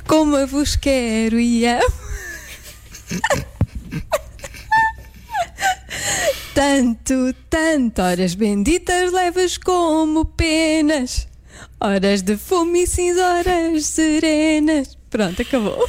Como 0.05 0.35
eu 0.35 0.45
vos 0.47 0.75
quero 0.75 1.39
e 1.39 1.65
amo. 1.65 1.93
Tanto, 6.53 7.33
tanto, 7.49 7.99
horas 8.01 8.35
benditas 8.35 9.11
levas 9.11 9.57
como 9.57 10.23
penas, 10.23 11.27
horas 11.79 12.21
de 12.21 12.37
fumo 12.37 12.75
e 12.77 12.85
cinza, 12.85 13.25
horas 13.25 13.85
serenas. 13.87 14.95
Pronto, 15.09 15.41
acabou. 15.41 15.87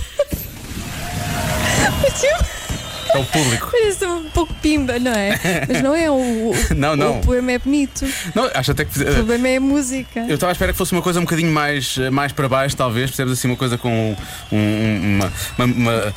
É 3.15 3.19
o 3.19 3.25
público. 3.25 3.69
Parece 3.71 4.05
um 4.07 4.25
pouco 4.31 4.53
pimba, 4.55 4.99
não 4.99 5.13
é? 5.13 5.39
Mas 5.69 5.83
não 5.83 5.95
é 5.95 6.11
o, 6.11 6.15
o- 6.15 6.55
Não, 6.75 6.97
não. 6.97 7.19
o 7.19 7.21
poema 7.23 7.53
é 7.53 7.59
bonito. 7.59 8.05
Não, 8.35 8.51
acho 8.53 8.73
até 8.73 8.85
que. 8.85 9.01
O 9.01 9.15
problema 9.15 9.49
é 9.49 9.57
a 9.57 9.61
música. 9.61 10.21
Eu 10.29 10.35
estava 10.35 10.51
à 10.51 10.55
espera 10.55 10.73
que 10.73 10.79
fosse 10.79 10.93
uma 10.93 11.03
coisa 11.03 11.21
um 11.21 11.25
bocadinho 11.25 11.53
mais, 11.53 11.97
mais 12.13 12.33
para 12.33 12.49
baixo, 12.49 12.77
talvez, 12.77 13.11
percebes 13.11 13.33
assim, 13.35 13.49
uma 13.49 13.57
coisa 13.57 13.79
com 13.79 14.17
um- 14.53 14.57
um- 14.57 15.17
uma, 15.17 15.33
uma- 15.59 15.75
uma- 15.75 16.15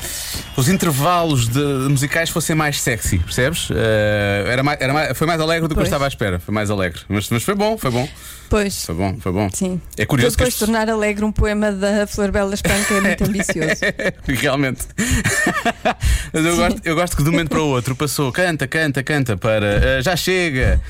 Os 0.56 0.68
intervalos 0.68 1.48
de, 1.48 1.60
musicais 1.88 2.30
fossem 2.30 2.56
mais 2.56 2.80
sexy, 2.80 3.18
percebes? 3.18 3.68
Eh, 3.70 4.44
era 4.48 4.62
mais, 4.62 4.80
era 4.80 4.92
mais- 4.92 5.16
foi 5.16 5.26
mais 5.26 5.40
alegre 5.40 5.68
do 5.68 5.74
que 5.74 5.80
eu 5.80 5.84
estava 5.84 6.04
à 6.04 6.08
espera, 6.08 6.38
foi 6.40 6.52
mais 6.52 6.70
alegre. 6.70 7.00
Mas, 7.08 7.28
mas 7.30 7.42
foi 7.44 7.54
bom, 7.54 7.78
foi 7.78 7.90
bom, 7.92 8.08
Pois. 8.50 8.84
foi 8.84 8.94
bom, 8.94 9.16
foi 9.20 9.30
bom. 9.32 9.48
Sim. 9.52 9.80
É 9.96 10.04
curioso 10.04 10.36
Depois 10.36 10.54
que 10.56 10.62
as 10.64 10.68
tornar 10.68 10.90
alegre 10.90 11.24
um 11.24 11.30
poema 11.30 11.70
da 11.70 12.06
Flor 12.08 12.32
Bela 12.32 12.54
Espanca 12.54 12.94
é 12.94 13.00
muito 13.00 13.22
ambicioso. 13.28 13.80
Realmente. 14.26 14.80
Mas 16.32 16.44
eu 16.44 16.56
gosto, 16.56 16.80
eu 16.88 16.94
gosto 16.94 17.16
que 17.16 17.22
de 17.22 17.28
um 17.28 17.32
momento 17.32 17.48
para 17.50 17.60
o 17.62 17.66
outro 17.68 17.94
passou, 17.94 18.32
canta, 18.32 18.66
canta, 18.66 19.02
canta, 19.02 19.36
para 19.36 19.98
"Ah, 19.98 20.02
já 20.02 20.16
chega, 20.16 20.80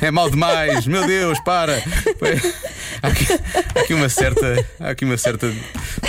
é, 0.00 0.06
é 0.06 0.10
mal 0.10 0.30
demais, 0.30 0.86
meu 0.86 1.06
Deus, 1.06 1.38
para. 1.44 1.76
Há, 3.02 3.08
aqui, 3.08 3.26
há 3.74 3.80
aqui 3.80 3.94
uma 3.94 4.08
certa. 4.08 4.66
Há 4.80 4.90
aqui 4.90 5.04
uma 5.04 5.16
certa. 5.16 5.52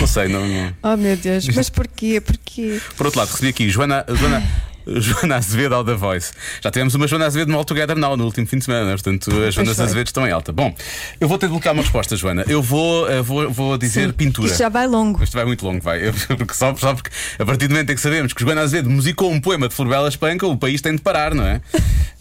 Não 0.00 0.06
sei, 0.06 0.28
não. 0.28 0.46
não- 0.46 0.74
Oh 0.82 0.96
meu 0.96 1.16
Deus, 1.16 1.46
mas 1.54 1.68
porquê? 1.70 2.20
Porquê? 2.20 2.80
Por 2.96 3.06
outro 3.06 3.20
lado, 3.20 3.30
recebi 3.30 3.48
aqui 3.48 3.68
Joana, 3.68 4.04
Joana 4.08 4.42
Joana 4.86 5.36
Azevedo 5.36 5.74
ao 5.74 5.84
The 5.84 5.94
Voice. 5.94 6.32
Já 6.62 6.70
tivemos 6.70 6.94
uma 6.94 7.06
Joana 7.08 7.26
Azevedo 7.26 7.50
no 7.50 7.58
All 7.58 7.64
Together 7.64 7.96
Now 7.96 8.16
no 8.16 8.24
último 8.24 8.46
fim 8.46 8.58
de 8.58 8.64
semana, 8.64 8.90
portanto 8.92 9.30
as 9.42 9.54
Joanas 9.54 9.76
foi. 9.76 9.84
Azevedos 9.84 10.10
estão 10.10 10.26
em 10.26 10.30
alta. 10.30 10.52
Bom, 10.52 10.74
eu 11.20 11.26
vou 11.28 11.38
ter 11.38 11.46
de 11.46 11.52
bloquear 11.52 11.74
uma 11.74 11.82
resposta, 11.82 12.14
Joana. 12.16 12.44
Eu 12.48 12.62
vou, 12.62 13.08
eh, 13.10 13.20
vou, 13.22 13.50
vou 13.50 13.76
dizer 13.78 14.12
pintura. 14.12 14.46
Isto 14.48 14.58
já 14.58 14.68
vai 14.68 14.86
longo. 14.86 15.22
Isto 15.22 15.34
vai 15.34 15.44
muito 15.44 15.66
longo, 15.66 15.80
vai. 15.82 16.06
Eu- 16.08 16.12
Porque 16.36 16.54
só, 16.54 16.74
só 16.76 16.94
porque 16.94 17.10
a 17.38 17.44
partir 17.44 17.66
do 17.68 17.72
momento 17.72 17.90
em 17.90 17.94
que 17.94 18.00
sabemos 18.00 18.32
que 18.32 18.42
Joana 18.42 18.60
Azevedo 18.62 18.88
musicou 18.90 19.30
um 19.32 19.40
poema 19.40 19.68
de 19.68 19.74
Florbela 19.74 20.08
Espanca, 20.08 20.46
o 20.46 20.56
país 20.56 20.80
tem 20.80 20.94
de 20.94 21.02
parar, 21.02 21.34
não 21.34 21.44
é? 21.46 21.60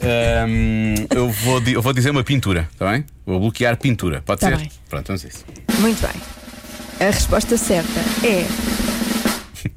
Ahm, 0.02 1.06
eu, 1.16 1.30
vou, 1.30 1.62
eu 1.68 1.82
vou 1.82 1.94
dizer 1.94 2.10
uma 2.10 2.24
pintura, 2.24 2.68
está 2.72 2.92
bem? 2.92 3.06
Vou 3.26 3.40
bloquear 3.40 3.78
pintura. 3.78 4.22
Pode 4.26 4.42
Tá 4.42 4.50
ser? 4.50 4.58
bem. 4.58 4.72
Pronto, 4.90 5.08
vamos 5.08 5.24
a 5.24 5.28
isso. 5.28 5.46
Muito 5.80 6.02
bem. 6.02 6.22
A 7.08 7.12
resposta 7.12 7.58
certa 7.58 8.00
é. 8.26 8.46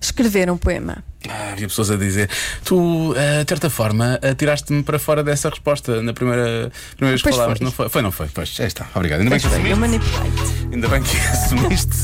Escrever 0.00 0.50
um 0.50 0.56
poema. 0.56 1.02
Ah, 1.28 1.52
havia 1.52 1.68
pessoas 1.68 1.90
a 1.90 1.96
dizer: 1.96 2.28
Tu, 2.64 3.14
eh, 3.16 3.44
de 3.44 3.48
certa 3.48 3.70
forma, 3.70 4.18
eh, 4.22 4.34
tiraste-me 4.34 4.82
para 4.82 4.98
fora 4.98 5.22
dessa 5.22 5.48
resposta 5.48 6.02
na 6.02 6.12
primeira, 6.12 6.70
primeira 6.96 7.16
vez 7.16 7.22
que 7.22 7.30
falámos. 7.30 7.60
Não 7.60 7.70
foi? 7.70 7.88
Foi, 7.88 8.02
não 8.02 8.12
foi? 8.12 8.28
Pois, 8.32 8.48
já 8.50 8.66
está. 8.66 8.86
Obrigado. 8.94 9.20
Ainda 9.20 9.30
bem 9.30 9.40
que 9.40 9.46
assumiste. 9.46 10.68
Ainda 10.72 10.88
bem 10.88 11.02
que 11.02 11.16
assumiste. 11.28 11.96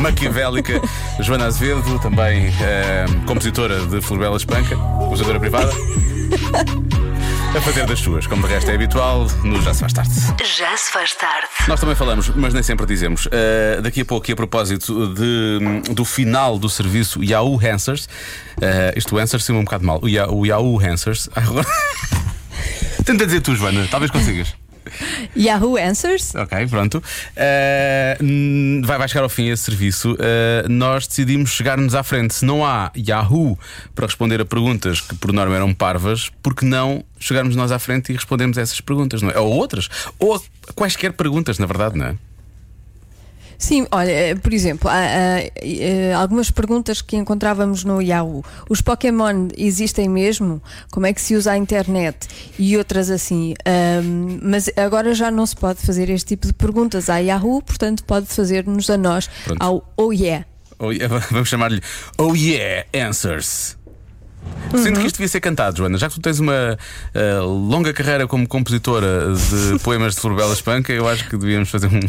Maquiavélica, 0.00 0.80
Joana 1.20 1.46
Azevedo, 1.46 1.98
também 2.00 2.52
eh, 2.60 3.06
compositora 3.26 3.86
de 3.86 4.00
Florbela 4.00 4.36
Espanca, 4.36 4.76
compositora 4.76 5.38
privada. 5.40 5.72
A 7.56 7.60
fazer 7.60 7.86
das 7.86 8.00
suas, 8.00 8.26
como 8.26 8.46
de 8.46 8.52
resto 8.52 8.70
é 8.70 8.74
habitual, 8.74 9.26
no 9.44 9.62
Já 9.62 9.72
se 9.72 9.80
faz 9.80 9.92
tarde. 9.92 10.10
Já 10.58 10.76
se 10.76 10.90
faz 10.92 11.14
tarde. 11.14 11.46
Nós 11.68 11.78
também 11.78 11.94
falamos, 11.94 12.28
mas 12.30 12.52
nem 12.52 12.62
sempre 12.62 12.84
dizemos. 12.84 13.26
Uh, 13.26 13.80
daqui 13.80 14.00
a 14.00 14.04
pouco, 14.04 14.28
e 14.28 14.32
a 14.32 14.36
propósito 14.36 15.14
de, 15.14 15.94
do 15.94 16.04
final 16.04 16.58
do 16.58 16.68
serviço 16.68 17.22
Yahoo 17.22 17.60
Answers, 17.64 18.06
uh, 18.58 18.96
isto 18.98 19.14
o 19.14 19.18
Answers 19.18 19.44
sim 19.44 19.52
um 19.52 19.62
bocado 19.64 19.84
mal. 19.84 20.00
O, 20.02 20.08
Ya- 20.08 20.28
o 20.28 20.44
Yahoo 20.44 20.80
Answers. 20.84 21.28
Agora- 21.34 21.66
Tenta 23.04 23.24
dizer 23.26 23.40
tu, 23.40 23.54
Joana, 23.54 23.86
talvez 23.90 24.10
consigas. 24.10 24.54
Yahoo 25.36 25.76
Answers. 25.76 26.34
Ok, 26.34 26.66
pronto. 26.68 26.98
Uh, 26.98 28.86
vai, 28.86 28.98
vai 28.98 29.08
chegar 29.08 29.22
ao 29.22 29.28
fim 29.28 29.48
esse 29.48 29.64
serviço. 29.64 30.12
Uh, 30.12 30.68
nós 30.68 31.06
decidimos 31.06 31.50
chegar-nos 31.50 31.94
à 31.94 32.02
frente. 32.02 32.34
Se 32.34 32.44
não 32.44 32.64
há 32.64 32.90
Yahoo 32.96 33.58
para 33.94 34.06
responder 34.06 34.40
a 34.40 34.44
perguntas 34.44 35.00
que 35.00 35.14
por 35.14 35.32
norma 35.32 35.54
eram 35.54 35.72
parvas, 35.74 36.30
por 36.42 36.54
que 36.54 36.64
não 36.64 37.04
chegarmos 37.18 37.56
nós 37.56 37.72
à 37.72 37.78
frente 37.78 38.12
e 38.12 38.14
respondermos 38.14 38.58
a 38.58 38.62
essas 38.62 38.80
perguntas, 38.80 39.22
não 39.22 39.30
é? 39.30 39.38
Ou 39.38 39.52
outras. 39.52 39.88
Ou 40.18 40.42
quaisquer 40.74 41.12
perguntas, 41.12 41.58
na 41.58 41.66
verdade, 41.66 41.96
não 41.96 42.06
é? 42.06 42.14
Sim, 43.58 43.86
olha, 43.90 44.10
eh, 44.10 44.34
por 44.34 44.52
exemplo, 44.52 44.88
há, 44.88 44.94
há, 44.94 45.40
eh, 45.56 46.12
algumas 46.14 46.50
perguntas 46.50 47.00
que 47.00 47.16
encontrávamos 47.16 47.84
no 47.84 48.00
Yahoo. 48.00 48.44
Os 48.68 48.80
Pokémon 48.80 49.48
existem 49.56 50.08
mesmo? 50.08 50.62
Como 50.90 51.06
é 51.06 51.12
que 51.12 51.20
se 51.20 51.34
usa 51.34 51.52
a 51.52 51.58
internet? 51.58 52.28
E 52.58 52.76
outras 52.76 53.10
assim. 53.10 53.54
Ahm, 53.64 54.38
mas 54.42 54.70
agora 54.76 55.14
já 55.14 55.30
não 55.30 55.46
se 55.46 55.56
pode 55.56 55.80
fazer 55.80 56.10
este 56.10 56.28
tipo 56.28 56.46
de 56.46 56.52
perguntas 56.52 57.08
à 57.08 57.18
Yahoo, 57.18 57.62
portanto 57.62 58.04
pode 58.04 58.26
fazer-nos 58.26 58.88
a 58.90 58.96
nós 58.96 59.28
Pronto. 59.44 59.62
ao 59.62 59.94
Oh 59.96 60.12
Yeah. 60.12 60.46
Oh, 60.78 60.90
yeah, 60.90 61.08
vamos 61.30 61.48
chamar-lhe 61.48 61.80
Oh 62.18 62.34
Yeah 62.34 62.86
Answers. 62.94 63.76
Sinto 64.76 65.00
que 65.00 65.06
isto 65.06 65.16
devia 65.16 65.28
ser 65.28 65.40
cantado, 65.40 65.76
Joana. 65.78 65.96
Já 65.98 66.08
que 66.08 66.14
tu 66.14 66.20
tens 66.20 66.40
uma 66.40 66.76
eh, 67.14 67.38
longa 67.40 67.92
carreira 67.92 68.26
como 68.26 68.46
compositora 68.46 69.32
de 69.34 69.78
poemas 69.84 70.14
de 70.14 70.20
Florbela 70.20 70.52
Espanca, 70.52 70.92
eu 70.92 71.08
acho 71.08 71.28
que 71.28 71.36
devíamos 71.36 71.70
fazer 71.70 71.86
um, 71.86 72.00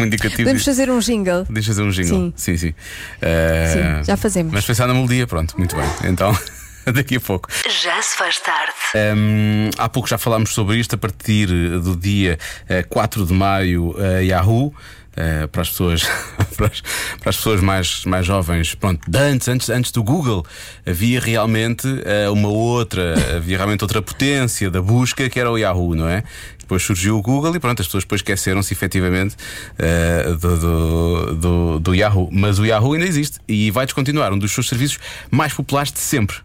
um 0.00 0.04
indicativo. 0.04 0.38
Podemos 0.38 0.64
disto. 0.64 0.66
fazer 0.66 0.90
um 0.90 0.98
jingle. 0.98 1.44
Deixa 1.50 1.68
fazer 1.68 1.82
um 1.82 1.90
jingle. 1.90 2.32
Sim, 2.36 2.56
sim. 2.56 2.74
Eh, 3.20 3.98
Sim, 4.00 4.04
já 4.04 4.16
fazemos. 4.16 4.52
Mas 4.52 4.64
pensar 4.64 4.86
na 4.86 4.94
melodia, 4.94 5.26
pronto, 5.26 5.56
muito 5.58 5.76
bem. 5.76 5.86
Então, 6.04 6.36
daqui 6.92 7.16
a 7.16 7.20
pouco. 7.20 7.48
Já 7.82 8.00
se 8.00 8.16
faz 8.16 8.38
tarde. 8.40 8.72
Hum, 9.16 9.70
há 9.76 9.88
pouco 9.88 10.08
já 10.08 10.16
falámos 10.16 10.54
sobre 10.54 10.78
isto 10.78 10.94
a 10.94 10.98
partir 10.98 11.46
do 11.48 11.94
dia 11.96 12.38
eh, 12.68 12.82
4 12.82 13.26
de 13.26 13.32
maio, 13.34 13.94
a 13.98 14.20
Yahoo. 14.22 14.72
Eh, 15.16 15.46
para 15.46 15.62
as 15.62 15.70
pessoas 15.70 16.02
para 16.56 16.66
as, 16.66 16.80
para 17.20 17.30
as 17.30 17.36
pessoas 17.36 17.60
mais, 17.60 18.04
mais 18.04 18.26
jovens. 18.26 18.74
Pronto 18.74 19.00
antes, 19.14 19.48
antes 19.48 19.70
antes 19.70 19.92
do 19.92 20.02
Google 20.02 20.44
havia 20.86 21.20
realmente 21.20 21.86
eh, 22.04 22.28
uma 22.30 22.48
outra 22.48 23.14
havia 23.36 23.56
realmente 23.56 23.82
outra 23.82 24.00
potência 24.02 24.70
da 24.70 24.80
busca 24.80 25.28
que 25.28 25.38
era 25.38 25.50
o 25.50 25.58
Yahoo 25.58 25.94
não 25.94 26.08
é? 26.08 26.22
Depois 26.58 26.82
surgiu 26.82 27.18
o 27.18 27.22
Google 27.22 27.54
e 27.54 27.60
pronto 27.60 27.80
as 27.80 27.86
pessoas 27.86 28.04
depois 28.04 28.20
esqueceram-se 28.20 28.72
efetivamente 28.72 29.36
eh, 29.78 30.34
do, 30.40 30.58
do, 30.58 31.34
do, 31.34 31.78
do 31.78 31.94
Yahoo. 31.94 32.30
Mas 32.32 32.58
o 32.58 32.64
Yahoo 32.64 32.94
ainda 32.94 33.06
existe 33.06 33.38
e 33.46 33.70
vai 33.70 33.84
descontinuar 33.84 34.32
um 34.32 34.38
dos 34.38 34.50
seus 34.52 34.68
serviços 34.68 34.98
mais 35.30 35.52
populares 35.52 35.92
de 35.92 35.98
sempre 35.98 36.38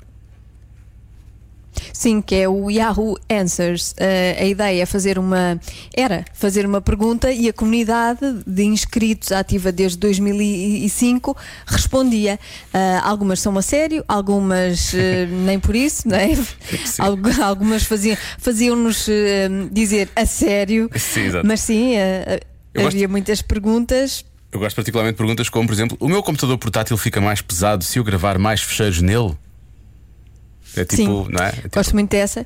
Sim, 1.94 2.22
que 2.22 2.36
é 2.36 2.48
o 2.50 2.70
Yahoo 2.70 3.18
Answers. 3.30 3.94
Eh, 3.98 4.38
a 4.40 4.46
ideia 4.46 4.84
é 4.84 4.86
fazer 4.86 5.18
uma. 5.20 5.60
Era 5.96 6.26
fazer 6.34 6.66
uma 6.66 6.82
pergunta 6.82 7.32
e 7.32 7.48
a 7.50 7.54
comunidade 7.54 8.20
de 8.46 8.64
inscritos 8.64 9.32
ativa 9.32 9.72
desde 9.72 9.98
2005 9.98 11.36
respondia. 11.66 12.40
Eh, 12.74 13.00
algumas 13.04 13.40
são 13.40 13.58
a 13.58 13.62
sério, 13.62 14.04
algumas 14.08 14.94
eh, 14.94 15.26
nem 15.46 15.60
por 15.60 15.76
isso, 15.76 16.08
não 16.08 16.16
é? 16.18 16.30
Algu- 17.00 17.42
algumas 17.42 17.84
faziam- 17.84 18.18
faziam-nos 18.38 19.08
dizer 19.72 20.10
a 20.16 20.26
sério. 20.26 20.90
Sim. 20.96 21.30
Mas 21.44 21.62
sim, 21.62 21.94
Eu 22.74 22.84
gosto- 22.84 22.96
havia 22.96 23.08
muitas 23.08 23.42
perguntas. 23.42 24.26
Eu 24.52 24.60
gosto 24.60 24.76
particularmente 24.76 25.14
de 25.14 25.18
perguntas 25.18 25.48
como, 25.50 25.68
por 25.68 25.74
exemplo, 25.74 25.96
o 26.00 26.08
meu 26.08 26.24
computador 26.24 26.58
portátil 26.58 26.98
fica 26.98 27.22
mais 27.22 27.40
pesado 27.42 27.84
se 27.84 28.00
eu 28.00 28.04
gravar 28.04 28.38
mais 28.40 28.62
fecheiros 28.62 29.02
nele? 29.02 29.34
É 30.82 30.86
tipo, 30.86 31.26
Sim. 31.26 31.32
não 31.32 31.44
é? 31.44 31.50
É 31.50 31.52
tipo- 31.54 31.70
Gosto 31.76 31.94
muito 31.94 32.10
dessa. 32.12 32.46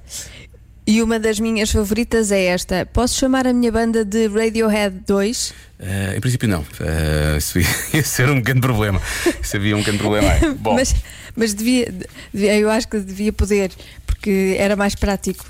E 0.86 1.02
uma 1.02 1.18
das 1.18 1.40
minhas 1.40 1.72
favoritas 1.72 2.30
é 2.32 2.44
esta. 2.46 2.86
Posso 2.86 3.18
chamar 3.18 3.48
a 3.48 3.54
minha 3.54 3.72
banda 3.72 4.04
de 4.04 4.28
Radiohead 4.28 4.98
2? 5.08 5.54
Eh, 5.80 6.14
em 6.18 6.20
princípio, 6.20 6.50
não. 6.50 6.66
Eh, 6.82 7.38
isso 7.38 7.58
ia, 7.94 8.04
ser 8.04 8.30
um 8.30 8.42
grande 8.42 8.60
problema. 8.62 9.02
Isso 9.42 9.56
havia 9.56 9.78
um 9.78 9.82
grande 9.82 10.00
problema 10.00 10.30
aí. 10.32 10.40
Bom, 10.60 10.74
Mas, 10.74 10.94
mas 11.36 11.54
devia, 11.54 11.94
devia- 12.34 12.58
eu 12.60 12.70
acho 12.70 12.88
que 12.90 13.00
devia 13.00 13.32
poder, 13.32 13.72
porque 14.06 14.56
era 14.60 14.76
mais 14.76 14.94
prático. 14.94 15.46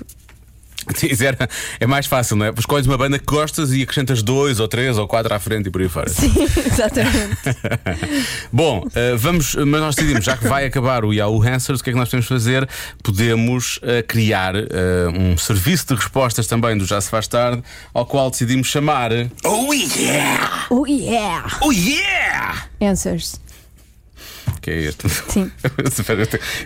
sim, 0.94 1.06
isso 1.08 1.24
era- 1.24 1.48
é 1.80 1.86
mais 1.86 2.06
fácil, 2.06 2.36
não 2.36 2.46
é? 2.46 2.52
Escolhes 2.58 2.86
uma 2.86 2.96
banda 2.98 3.18
que 3.18 3.24
gostas 3.26 3.72
e 3.72 3.82
acrescentas 3.82 4.22
dois 4.22 4.60
ou 4.60 4.68
três 4.68 4.98
ou 4.98 5.06
quatro 5.06 5.32
à 5.34 5.38
frente 5.38 5.66
e 5.68 5.70
por 5.70 5.80
aí 5.80 5.88
fora. 5.88 6.08
Sim, 6.08 6.32
exatamente. 6.66 7.36
Bom, 8.52 8.84
eh, 8.94 9.14
vamos, 9.16 9.54
mas 9.54 9.80
nós 9.80 9.94
decidimos, 9.94 10.24
já 10.24 10.36
que 10.36 10.46
vai 10.46 10.66
acabar 10.66 11.04
o 11.04 11.12
Yahoo 11.12 11.42
Answers, 11.42 11.80
o 11.80 11.84
que 11.84 11.90
é 11.90 11.92
que 11.92 11.98
nós 11.98 12.08
podemos 12.08 12.26
fazer? 12.26 12.68
Podemos 13.02 13.78
eh, 13.82 14.02
criar 14.02 14.54
eh, 14.56 14.64
um 15.16 15.36
serviço 15.36 15.86
de 15.88 15.94
respostas 15.94 16.46
também 16.46 16.76
do 16.76 16.84
Já 16.84 17.00
Se 17.00 17.10
Faz 17.10 17.26
Tarde, 17.26 17.62
ao 17.92 18.06
qual 18.06 18.30
decidimos 18.30 18.68
chamar 18.68 19.10
Oh 19.44 19.72
Yeah! 19.72 20.66
Oh 20.70 20.86
yeah! 20.86 21.58
Oh 21.60 21.72
Yeah! 21.72 22.66
Answers. 22.80 23.40
Que 24.64 24.70
é 24.70 24.76
este? 24.84 25.06
Sim. 25.10 25.52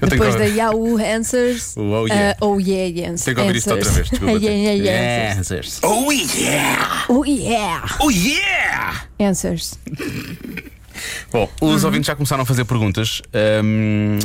Eu 0.01 0.07
Depois 0.07 0.37
que... 0.37 0.39
da 0.39 0.45
Yahoo 0.45 0.99
Answers. 0.99 1.77
O 1.77 1.81
oh 1.81 2.07
yeah. 2.07 2.37
uh, 2.41 2.47
oh 2.47 2.61
yeah 2.61 3.11
Answers. 3.11 3.25
Tenho 3.25 3.35
que 3.35 3.43
ouvir 3.43 3.57
isto 3.57 3.71
outra 3.75 3.91
vez, 3.91 4.09
desculpa. 4.09 4.35
yeah, 4.39 4.57
yeah, 4.57 4.85
yeah, 4.85 5.37
answers. 5.37 5.67
Answers. 5.67 5.81
Oh 5.83 6.13
yeah! 6.13 7.05
Oh 7.09 7.25
yeah! 7.25 7.97
Oh 7.99 8.11
yeah! 8.13 9.05
Answers. 9.19 9.81
Bom, 11.33 11.49
Uhum. 11.61 11.75
os 11.75 11.83
ouvintes 11.83 12.07
já 12.07 12.15
começaram 12.15 12.45
a 12.45 12.47
fazer 12.47 12.65
perguntas. 12.67 13.21
Ahm, 13.35 14.19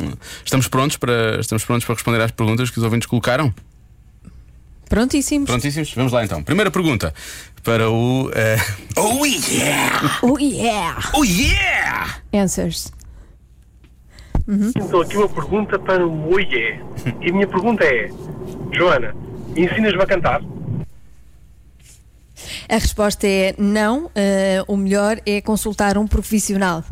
estamos 0.46 0.68
prontos 0.68 0.98
para 0.98 1.40
estamos 1.40 1.66
prontos 1.66 1.84
para 1.84 1.96
responder 1.96 2.22
às 2.22 2.30
perguntas 2.30 2.70
que 2.70 2.78
os 2.78 2.84
ouvintes 2.84 3.08
colocaram? 3.08 3.52
Prontíssimos. 4.88 5.50
Prontíssimos? 5.50 5.92
Vamos 5.96 6.12
lá 6.12 6.24
então. 6.24 6.44
Primeira 6.44 6.70
pergunta 6.70 7.12
para 7.64 7.90
o 7.90 8.30
eh, 8.36 8.58
Oh 8.96 9.26
yeah! 9.26 10.20
Oh 10.22 10.38
yeah! 10.38 11.10
Oh 11.16 11.24
yeah! 11.26 12.20
Answers. 12.32 12.92
Então, 14.48 15.02
aqui 15.02 15.16
uma 15.18 15.30
pergunta 15.30 15.80
para 15.80 16.06
o 16.06 16.34
Oiê. 16.34 16.80
E 17.22 17.30
a 17.30 17.34
minha 17.34 17.48
pergunta 17.48 17.84
é: 17.84 18.10
Joana, 18.74 19.16
ensinas-me 19.56 20.02
a 20.02 20.06
cantar? 20.06 20.42
A 22.68 22.74
resposta 22.78 23.28
é 23.28 23.54
não. 23.58 24.06
uh, 24.06 24.10
o 24.68 24.76
melhor 24.76 25.20
é 25.26 25.40
consultar 25.42 25.98
um 25.98 26.08
profissional. 26.08 26.84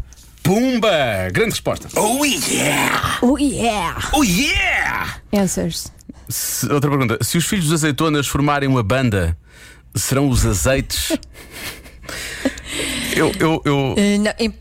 Pumba! 0.44 0.90
Grande 1.32 1.52
resposta. 1.52 1.88
Oh 2.00 2.24
yeah! 2.26 3.20
Oh 3.22 3.38
yeah! 3.38 4.10
Oh 4.14 4.24
yeah! 4.24 5.18
Answers. 5.34 5.92
Se- 6.30 6.72
outra 6.72 6.90
pergunta. 6.90 7.18
Se 7.22 7.38
os 7.38 7.46
filhos 7.46 7.66
dos 7.66 7.74
azeitonas 7.74 8.28
formarem 8.28 8.68
uma 8.70 8.82
banda, 8.84 9.38
serão 9.94 10.30
os 10.30 10.46
azeites? 10.46 11.12
eu, 13.16 13.32
eu, 13.40 13.62
eu, 13.66 13.76
Uh, 13.98 14.20
não, 14.22 14.34
em- 14.40 14.54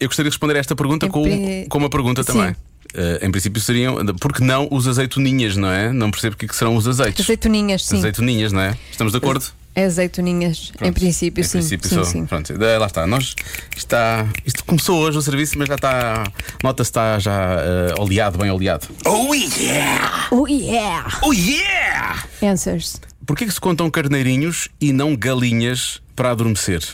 eu 0.00 0.08
gostaria 0.08 0.30
de 0.30 0.34
responder 0.34 0.56
a 0.56 0.58
esta 0.58 0.74
pergunta 0.76 1.06
Em 1.06 1.10
com, 1.10 1.22
com 1.68 1.78
uma 1.78 1.90
pergunta 1.90 2.22
Sim. 2.22 2.32
também. 2.32 2.56
Eh, 2.94 3.20
em 3.26 3.30
princípio 3.30 3.60
seriam. 3.60 3.96
Porque 4.20 4.42
não 4.44 4.68
os 4.70 4.86
azeitoninhas, 4.86 5.56
não 5.56 5.70
é? 5.70 5.92
Não 5.92 6.10
percebo 6.10 6.34
o 6.34 6.38
que, 6.38 6.44
é 6.44 6.48
que 6.48 6.54
serão 6.56 6.76
os 6.76 6.86
azeites. 6.86 7.24
azeitoninhas, 7.24 7.84
sim. 7.84 7.98
Azeitoninhas, 7.98 8.52
não 8.52 8.60
é? 8.60 8.76
Estamos 8.90 9.12
de 9.12 9.16
acordo? 9.18 9.44
É 9.76 9.86
azeitoninhas, 9.86 10.70
em 10.72 10.78
Pronto, 10.78 10.94
princípio, 10.94 11.40
em 11.40 11.44
sim. 11.44 11.58
princípio, 11.58 11.88
sim, 11.88 11.94
só- 11.96 12.04
sim. 12.04 12.26
Pronto, 12.26 12.52
eh, 12.52 12.78
lá 12.78 12.86
está. 12.86 13.04
Nós 13.08 13.34
está, 13.76 14.24
isto 14.46 14.64
começou 14.64 15.00
hoje 15.00 15.18
o 15.18 15.22
serviço, 15.22 15.58
mas 15.58 15.66
já 15.66 15.74
está. 15.74 16.22
Nota-se 16.62 16.90
está 16.90 17.18
já 17.18 17.56
eh, 17.58 17.94
oleado, 17.98 18.38
bem 18.38 18.50
oleado. 18.52 18.86
Oh 19.04 19.34
yeah! 19.34 20.28
Oh 20.30 20.46
yeah! 20.46 21.18
Oh 21.22 21.32
yeah! 21.32 22.22
Answers. 22.40 23.00
Porquê 23.26 23.46
que 23.46 23.52
se 23.52 23.60
contam 23.60 23.90
carneirinhos 23.90 24.68
e 24.80 24.92
não 24.92 25.16
galinhas 25.16 26.00
para 26.14 26.30
adormecer? 26.30 26.84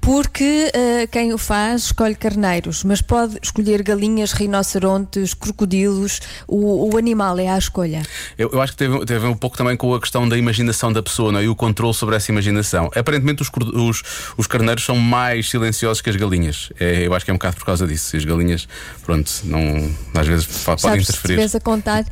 Porque 0.00 0.70
eh, 0.72 1.08
quem 1.10 1.32
o 1.32 1.38
faz 1.38 1.86
escolhe 1.86 2.14
carneiros, 2.14 2.84
mas 2.84 3.02
pode 3.02 3.38
escolher 3.42 3.82
galinhas, 3.82 4.32
rinocerontes, 4.32 5.34
crocodilos. 5.34 6.20
O, 6.46 6.94
o 6.94 6.96
animal 6.96 7.38
é 7.38 7.48
à 7.48 7.58
escolha. 7.58 8.02
Eu, 8.38 8.50
eu 8.52 8.62
acho 8.62 8.72
que 8.72 8.78
teve, 8.78 8.98
teve 9.00 9.16
a 9.16 9.18
ver 9.18 9.26
um 9.26 9.36
pouco 9.36 9.56
também 9.56 9.76
com 9.76 9.92
a 9.94 10.00
questão 10.00 10.28
da 10.28 10.38
imaginação 10.38 10.92
da 10.92 11.02
pessoa 11.02 11.32
não 11.32 11.40
é? 11.40 11.44
e 11.44 11.48
o 11.48 11.56
controle 11.56 11.92
sobre 11.92 12.14
essa 12.14 12.30
imaginação. 12.30 12.90
Aparentemente, 12.94 13.42
os, 13.42 13.50
os, 13.74 14.02
os 14.36 14.46
carneiros 14.46 14.84
são 14.84 14.96
mais 14.96 15.50
silenciosos 15.50 16.00
que 16.00 16.10
as 16.10 16.16
galinhas. 16.16 16.70
É, 16.78 17.06
eu 17.06 17.14
acho 17.14 17.24
que 17.24 17.30
é 17.30 17.34
um 17.34 17.38
bocado 17.38 17.56
por 17.56 17.64
causa 17.64 17.86
disso. 17.86 18.14
E 18.14 18.18
as 18.18 18.24
galinhas, 18.24 18.68
pronto, 19.04 19.30
não, 19.44 19.90
às 20.14 20.26
vezes 20.26 20.46
podem 20.46 20.78
Sabes, 20.78 21.06
se 21.06 21.12
interferir. 21.12 21.34
estiveres 21.34 21.54
a 21.54 21.60
contar, 21.60 22.04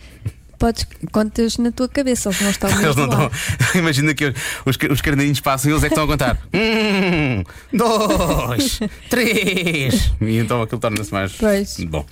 podes, 0.64 0.87
contas 1.12 1.59
na 1.59 1.70
tua 1.70 1.87
cabeça, 1.90 2.31
eles 2.31 2.40
não 2.40 2.50
estão 2.50 2.70
Eles 2.81 2.96
não 2.96 3.05
estão. 3.05 3.31
Imagina 3.74 4.14
que 4.14 4.33
os, 4.64 4.79
os 4.90 5.00
carneirinhos 5.03 5.40
passam 5.40 5.70
e 5.70 5.74
eles 5.74 5.85
é 5.85 5.88
que 5.88 5.92
estão 5.92 6.05
a 6.05 6.07
contar. 6.07 6.38
Um, 6.55 7.44
dois, 7.72 8.81
três. 9.11 10.12
E 10.20 10.38
então 10.38 10.62
aquilo 10.62 10.81
torna-se 10.81 11.12
mais. 11.12 11.33
Pois. 11.33 11.77
Bom. 11.81 12.07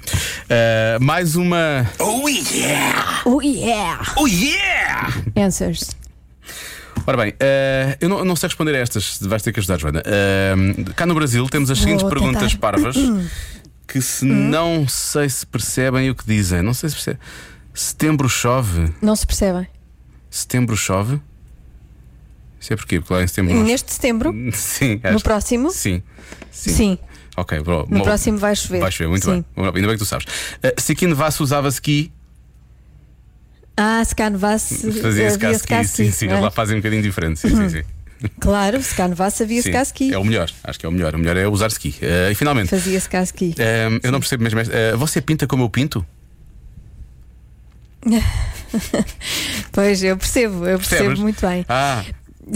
Ah, 0.51 0.99
mais 1.01 1.37
uma. 1.37 1.89
Oh 1.99 2.29
yeah! 2.29 3.23
Oh 3.25 3.41
yeah! 3.41 4.13
Oh 4.17 4.27
yeah! 4.27 5.13
Answers. 5.37 5.97
Ora 7.07 7.17
bem, 7.17 7.35
eh, 7.41 7.97
eu 8.01 8.09
não, 8.09 8.25
não 8.25 8.37
sei 8.37 8.49
responder 8.49 8.75
a 8.75 8.79
estas, 8.79 9.19
vais 9.23 9.43
ter 9.43 9.53
que 9.53 9.61
ajudar, 9.61 9.79
Joana. 9.79 10.03
Eh, 10.05 10.55
cá 10.95 11.07
no 11.07 11.15
Brasil 11.15 11.49
temos 11.49 11.71
as 11.71 11.79
seguintes 11.79 12.03
Vou 12.03 12.11
perguntas 12.11 12.53
tentar. 12.53 12.59
parvas 12.73 12.97
que 13.89 14.01
se 14.01 14.25
não 14.25 14.87
sei 14.89 15.29
se 15.29 15.47
percebem 15.47 16.11
o 16.11 16.15
que 16.15 16.27
dizem. 16.27 16.63
Não 16.63 16.75
sei 16.75 16.91
se 16.91 16.97
percebem. 16.97 17.21
Setembro 17.75 18.29
chove. 18.29 18.93
Não 19.01 19.17
se 19.17 19.27
percebem. 19.27 19.67
Setembro 20.31 20.77
chove. 20.77 21.21
Isso 22.61 22.73
é 22.73 22.77
porquê? 22.77 23.01
Porque 23.01 23.13
lá 23.13 23.23
em 23.23 23.27
setembro. 23.27 23.55
não- 23.55 23.65
Neste 23.65 23.93
setembro, 23.93 24.33
Sim, 24.53 25.01
no 25.03 25.11
acho- 25.17 25.25
próximo, 25.25 25.71
Sim. 25.71 26.03
sim. 26.51 26.99
Ok, 27.37 27.59
bro. 27.61 27.87
No 27.91 27.99
Mo- 27.99 28.05
próximo 28.05 28.39
vai 28.39 28.55
chover. 28.55 28.81
Vai 28.81 28.93
chover, 28.93 29.09
muito 29.09 29.25
Sim. 29.25 29.45
bem. 29.57 29.65
Ainda 29.65 29.73
bem 29.73 29.91
que 29.93 29.97
tu 29.97 30.05
sabes. 30.05 30.27
Uh, 30.27 30.81
se 30.81 30.93
aqui 30.93 31.07
nevasse 31.07 31.43
usava 31.43 31.69
ski, 31.69 32.13
Ah, 33.77 34.05
se 34.05 34.15
cá 34.15 34.29
nevasse, 34.29 34.75
fazia-se 35.01 35.37
havia 35.37 35.53
ski. 35.57 35.75
ski, 35.75 35.85
Sim, 36.05 36.11
sim, 36.13 36.27
não 36.27 36.33
é? 36.33 36.37
eles 36.37 36.45
lá 36.45 36.51
fazem 36.51 36.77
um 36.77 36.81
bocadinho 36.81 37.03
diferente. 37.03 37.41
Sim, 37.41 37.57
sim, 37.57 37.69
sim. 37.71 37.83
Claro, 38.39 38.81
se 38.83 38.95
cá 38.95 39.09
nevasse 39.09 39.43
havia 39.43 39.61
Sim, 39.63 39.71
ski. 39.83 40.13
É 40.15 40.19
o 40.19 40.23
melhor, 40.25 40.49
acho 40.63 40.79
que 40.79 40.87
é 40.87 40.89
o 40.89 40.93
melhor. 40.93 41.13
O 41.15 41.19
melhor 41.19 41.37
é 41.37 41.49
usar 41.49 41.67
ski. 41.69 41.89
Uh, 42.03 42.31
e 42.31 42.35
finalmente, 42.37 42.69
Fazia-se 42.69 43.09
cá 43.09 43.23
ski. 43.25 43.55
um, 43.59 43.99
eu 44.03 44.13
não 44.13 44.21
percebo 44.21 44.45
mesmo. 44.45 44.61
esta- 44.61 44.73
uh, 44.95 44.99
você 44.99 45.21
pinta 45.21 45.47
como 45.47 45.65
eu 45.65 45.71
pinto? 45.71 46.07
Pois, 49.71 50.03
eu 50.03 50.17
percebo, 50.17 50.67
eu 50.67 50.79
percebo 50.79 50.99
Percebes? 50.99 51.19
muito 51.21 51.47
bem. 51.47 51.65
Ah, 51.69 52.03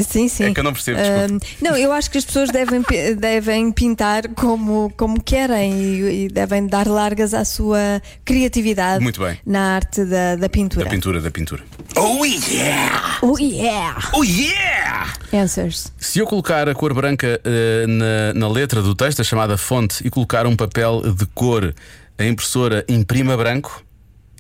Sim, 0.09 0.29
sim. 0.29 0.45
É 0.45 0.53
que 0.53 0.59
eu 0.59 0.65
não 0.65 0.73
percebo. 0.73 0.99
Ahm, 0.99 1.39
não, 1.63 1.77
eu 1.77 1.93
acho 1.93 2.11
que 2.11 2.19
as 2.19 2.25
pessoas 2.25 2.51
devem, 2.51 2.83
devem 3.17 3.71
pintar 3.71 4.27
como, 4.35 4.93
como 4.97 5.23
querem 5.23 5.73
e, 5.81 6.25
e 6.25 6.29
devem 6.29 6.67
dar 6.67 6.89
largas 6.89 7.33
à 7.33 7.45
sua 7.45 8.03
criatividade 8.25 9.03
Muito 9.03 9.21
bem. 9.21 9.39
na 9.47 9.77
arte 9.77 10.05
da, 10.05 10.35
da 10.37 10.49
pintura. 10.49 10.85
da 10.85 10.91
pintura, 10.91 11.21
da 11.21 11.31
pintura. 11.31 11.63
Oh 11.97 12.25
yeah! 12.25 13.19
Oh 13.23 13.39
yeah! 13.39 14.11
Oh 14.13 14.25
yeah! 14.25 15.13
Answers. 15.33 15.93
Se 15.99 16.19
eu 16.19 16.27
colocar 16.27 16.69
a 16.69 16.75
cor 16.75 16.93
branca 16.93 17.41
uh, 17.45 17.87
na, 17.87 18.35
na 18.35 18.49
letra 18.49 18.83
do 18.83 18.95
texto, 18.95 19.21
a 19.21 19.25
chamada 19.25 19.57
fonte, 19.57 20.05
e 20.05 20.11
colocar 20.11 20.47
um 20.47 20.57
papel 20.57 21.01
de 21.15 21.27
cor, 21.27 21.73
a 22.19 22.25
impressora 22.25 22.85
imprima 22.89 23.37
branco, 23.37 23.86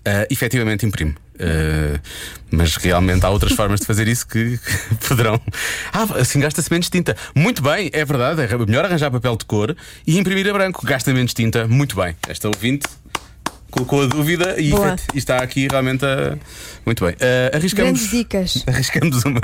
uh, 0.06 0.26
efetivamente 0.30 0.86
imprime. 0.86 1.14
Uh, 1.34 2.00
mas 2.50 2.76
realmente 2.76 3.24
há 3.26 3.28
outras 3.30 3.52
formas 3.52 3.80
de 3.80 3.86
fazer 3.86 4.08
isso 4.08 4.26
que, 4.26 4.58
que 4.58 4.94
poderão. 5.08 5.40
Ah, 5.92 6.04
assim 6.20 6.40
gasta-se 6.40 6.70
menos 6.70 6.88
tinta. 6.88 7.14
Muito 7.34 7.62
bem, 7.62 7.90
é 7.92 8.04
verdade. 8.04 8.40
É 8.42 8.58
melhor 8.58 8.84
arranjar 8.84 9.10
papel 9.10 9.36
de 9.36 9.44
cor 9.44 9.76
e 10.06 10.18
imprimir 10.18 10.48
a 10.48 10.52
branco. 10.52 10.86
Gasta 10.86 11.12
menos 11.12 11.34
tinta. 11.34 11.68
Muito 11.68 11.96
bem. 11.96 12.16
Esta 12.26 12.48
ouvinte 12.48 12.86
colocou 13.70 14.02
a 14.04 14.06
dúvida 14.06 14.54
e, 14.58 14.72
efet- 14.72 15.02
e 15.14 15.18
está 15.18 15.36
aqui 15.38 15.68
realmente 15.70 16.06
a. 16.06 16.38
Muito 16.86 17.04
bem. 17.04 17.14
Uh, 17.14 17.56
arriscamos. 17.56 17.90
Grandes 18.00 18.10
dicas. 18.10 18.64
Arriscamos 18.66 19.24
uma. 19.24 19.40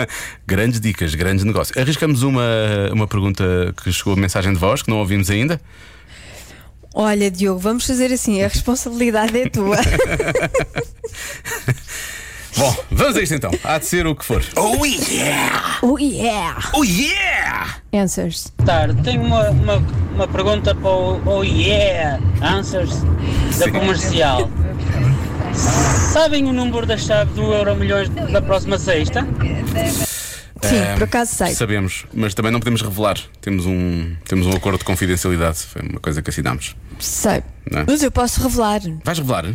Grandes 0.46 0.80
dicas, 0.80 1.14
grandes 1.14 1.44
negócios. 1.44 1.76
Arriscamos 1.76 2.22
uma, 2.22 2.42
uma 2.92 3.06
pergunta 3.06 3.44
que 3.82 3.92
chegou 3.92 4.14
a 4.14 4.16
mensagem 4.16 4.52
de 4.54 4.58
voz, 4.58 4.80
que 4.80 4.88
não 4.90 4.98
ouvimos 4.98 5.28
ainda. 5.28 5.60
Olha, 6.94 7.30
Diogo, 7.30 7.58
vamos 7.58 7.86
fazer 7.86 8.12
assim: 8.12 8.42
a 8.42 8.48
responsabilidade 8.48 9.40
é 9.40 9.48
tua. 9.48 9.78
Bom, 12.56 12.76
vamos 12.90 13.16
a 13.16 13.22
isto 13.22 13.34
então. 13.34 13.50
Há 13.64 13.78
de 13.78 13.86
ser 13.86 14.06
o 14.06 14.14
que 14.14 14.24
for. 14.24 14.42
Oh 14.56 14.84
yeah! 14.84 15.78
oh 15.82 15.98
yeah! 15.98 16.70
Oh 16.74 16.84
yeah! 16.84 17.76
Answers. 17.94 18.52
tarde. 18.64 19.02
Tenho 19.02 19.22
uma, 19.22 19.50
uma, 19.50 19.76
uma 20.14 20.28
pergunta 20.28 20.74
para 20.74 20.90
o 20.90 21.20
Oh 21.26 21.42
Yeah 21.42 22.20
Answers 22.42 23.02
da 23.58 23.64
Sim. 23.64 23.72
comercial. 23.72 24.50
Sabem 25.54 26.44
o 26.46 26.52
número 26.52 26.86
da 26.86 26.96
chave 26.96 27.32
do 27.34 27.52
Euro 27.52 27.74
Milhões 27.74 28.08
da 28.08 28.40
próxima 28.40 28.78
sexta? 28.78 29.26
Sim, 30.62 30.76
Eh, 30.76 30.94
por 30.94 31.02
acaso 31.04 31.34
sei. 31.34 31.54
Sabemos, 31.54 32.06
mas 32.14 32.34
também 32.34 32.52
não 32.52 32.60
podemos 32.60 32.80
revelar. 32.82 33.18
Temos 33.40 33.66
um, 33.66 34.14
temos 34.26 34.46
um 34.46 34.52
acordo 34.52 34.78
de 34.78 34.84
confidencialidade. 34.84 35.58
Foi 35.58 35.82
uma 35.82 35.98
coisa 36.00 36.22
que 36.22 36.30
assinámos. 36.30 36.76
Sei. 37.00 37.42
É? 37.70 37.84
Mas 37.86 38.02
eu 38.02 38.10
posso 38.12 38.40
revelar. 38.42 38.80
Vais 39.04 39.18
revelar? 39.18 39.52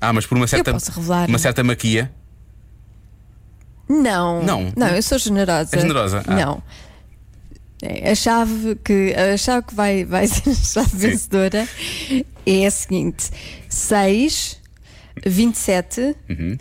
Ah, 0.00 0.12
mas 0.12 0.26
por 0.26 0.36
uma 0.36 0.46
certa. 0.46 0.72
posso 0.72 0.90
revelar. 0.92 1.28
Uma 1.28 1.38
certa 1.38 1.62
maquia. 1.64 2.10
Não. 3.88 4.42
Não? 4.42 4.72
Não, 4.76 4.88
eu 4.88 5.02
sou 5.02 5.18
generosa. 5.18 5.76
É 5.76 5.80
generosa? 5.80 6.22
Ah. 6.26 6.34
Não. 6.34 6.62
É, 7.82 8.10
A 8.10 8.14
chave 8.14 8.76
que, 8.84 9.14
a 9.14 9.36
chave 9.36 9.66
que 9.66 9.74
vai, 9.74 10.04
vai 10.04 10.26
ser 10.26 10.50
a 10.50 10.54
chave 10.54 10.88
Sim. 10.90 10.96
vencedora 10.96 11.68
é 12.46 12.66
a 12.66 12.70
seguinte: 12.70 13.30
6, 13.68 14.60
27, 15.26 16.16
Uhum. 16.30 16.56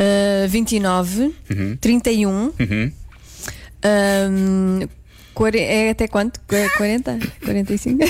Uh, 0.00 0.48
29, 0.48 1.34
31. 1.80 2.30
Uhum. 2.30 2.92
um, 3.84 4.88
quare- 5.34 5.58
é 5.60 5.90
até 5.90 6.08
quanto? 6.08 6.40
Qu- 6.40 6.76
40? 6.76 7.18
45? 7.44 8.04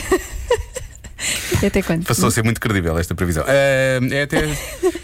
é 1.62 1.66
até 1.66 1.82
quanto? 1.82 2.06
Passou 2.06 2.28
a 2.28 2.30
ser 2.30 2.42
muito 2.44 2.60
credível 2.60 2.98
esta 2.98 3.14
previsão. 3.14 3.44
Eh, 3.46 4.00
é 4.10 4.22
até. 4.22 4.38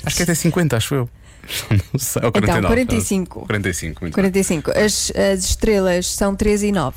acho 0.04 0.16
que 0.16 0.22
é 0.22 0.24
até 0.24 0.34
50, 0.34 0.76
acho 0.76 0.94
eu. 0.94 1.10
Não 1.92 1.98
sei. 1.98 2.22
Ou 2.24 2.30
49. 2.32 2.58
Então, 2.58 2.70
45. 2.70 3.46
45, 3.46 4.00
muito 4.04 4.14
bem. 4.14 4.22
45. 4.22 4.70
As, 4.70 5.10
as 5.16 5.44
estrelas 5.44 6.06
são 6.06 6.36
3 6.36 6.62
e 6.64 6.72
9. 6.72 6.96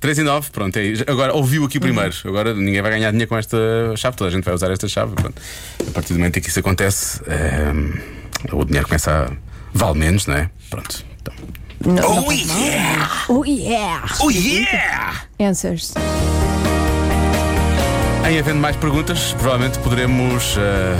3 0.00 0.18
e 0.18 0.22
9, 0.22 0.50
pronto. 0.52 0.76
É, 0.76 0.92
agora 1.08 1.32
ouviu 1.34 1.62
Uhum. 1.62 1.66
aqui 1.66 1.80
primeiro. 1.80 2.14
Agora 2.24 2.54
ninguém 2.54 2.80
vai 2.82 2.92
ganhar 2.92 3.10
dinheiro 3.10 3.28
com 3.28 3.36
esta 3.36 3.56
chave. 3.96 4.16
Toda 4.16 4.28
a 4.28 4.32
gente 4.32 4.44
vai 4.44 4.54
usar 4.54 4.70
esta 4.70 4.86
chave. 4.86 5.14
Pronto. 5.14 5.40
A 5.88 5.90
partir 5.90 6.12
do 6.12 6.18
momento 6.20 6.36
em 6.38 6.42
que 6.42 6.48
isso 6.48 6.60
acontece, 6.60 7.20
ehm, 7.26 7.94
o 8.52 8.64
dinheiro 8.64 8.86
começa 8.86 9.26
a. 9.26 9.30
vale 9.72 9.98
menos, 9.98 10.26
não 10.26 10.34
é? 10.36 10.50
Pronto. 10.70 11.04
Então. 11.20 11.34
Não, 11.84 12.26
Oh 12.26 12.32
yeah! 12.32 13.10
Oh 13.28 13.44
yeah! 13.44 14.14
Oh 14.20 14.30
yeah! 14.30 15.22
Answers. 15.40 15.94
Em 18.28 18.38
havendo 18.38 18.60
mais 18.60 18.76
perguntas, 18.76 19.32
provavelmente 19.38 19.78
poderemos 19.78 20.56
eh, 20.58 20.96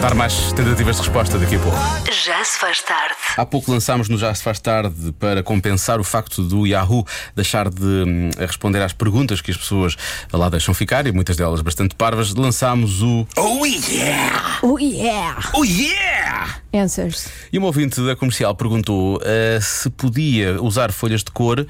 dar 0.00 0.14
mais 0.14 0.52
tentativas 0.52 0.96
de 0.96 1.02
resposta 1.02 1.38
daqui 1.38 1.56
a 1.56 1.58
pouco. 1.58 1.78
Já 2.24 2.44
se 2.44 2.58
faz 2.58 2.82
tarde. 2.82 3.14
Há 3.36 3.46
pouco 3.46 3.70
lançámos 3.70 4.08
no 4.08 4.18
Já 4.18 4.34
Se 4.34 4.42
Faz 4.42 4.60
Tarde 4.60 5.12
para 5.18 5.42
compensar 5.42 6.00
o 6.00 6.04
facto 6.04 6.42
do 6.42 6.66
Yahoo 6.66 7.04
deixar 7.34 7.68
de 7.68 7.84
hum, 7.84 8.30
responder 8.38 8.82
às 8.82 8.92
perguntas 8.92 9.40
que 9.40 9.50
as 9.50 9.56
pessoas 9.56 9.96
lá 10.32 10.48
deixam 10.48 10.72
ficar, 10.74 11.06
e 11.06 11.12
muitas 11.12 11.36
delas 11.36 11.60
bastante 11.60 11.94
parvas. 11.94 12.34
Lançámos 12.34 13.02
o 13.02 13.26
Oh 13.36 13.64
yeah! 13.64 14.58
Oh 14.62 14.78
yeah! 14.78 15.50
Oh 15.54 15.64
yeah! 15.64 16.60
Answers. 16.72 17.28
E 17.52 17.58
uma 17.58 17.66
ouvinte 17.68 18.00
da 18.00 18.14
comercial 18.14 18.54
perguntou 18.54 19.20
eh, 19.22 19.58
se 19.62 19.88
podia 19.90 20.60
usar 20.62 20.92
folhas 20.92 21.22
de 21.22 21.30
cor 21.30 21.66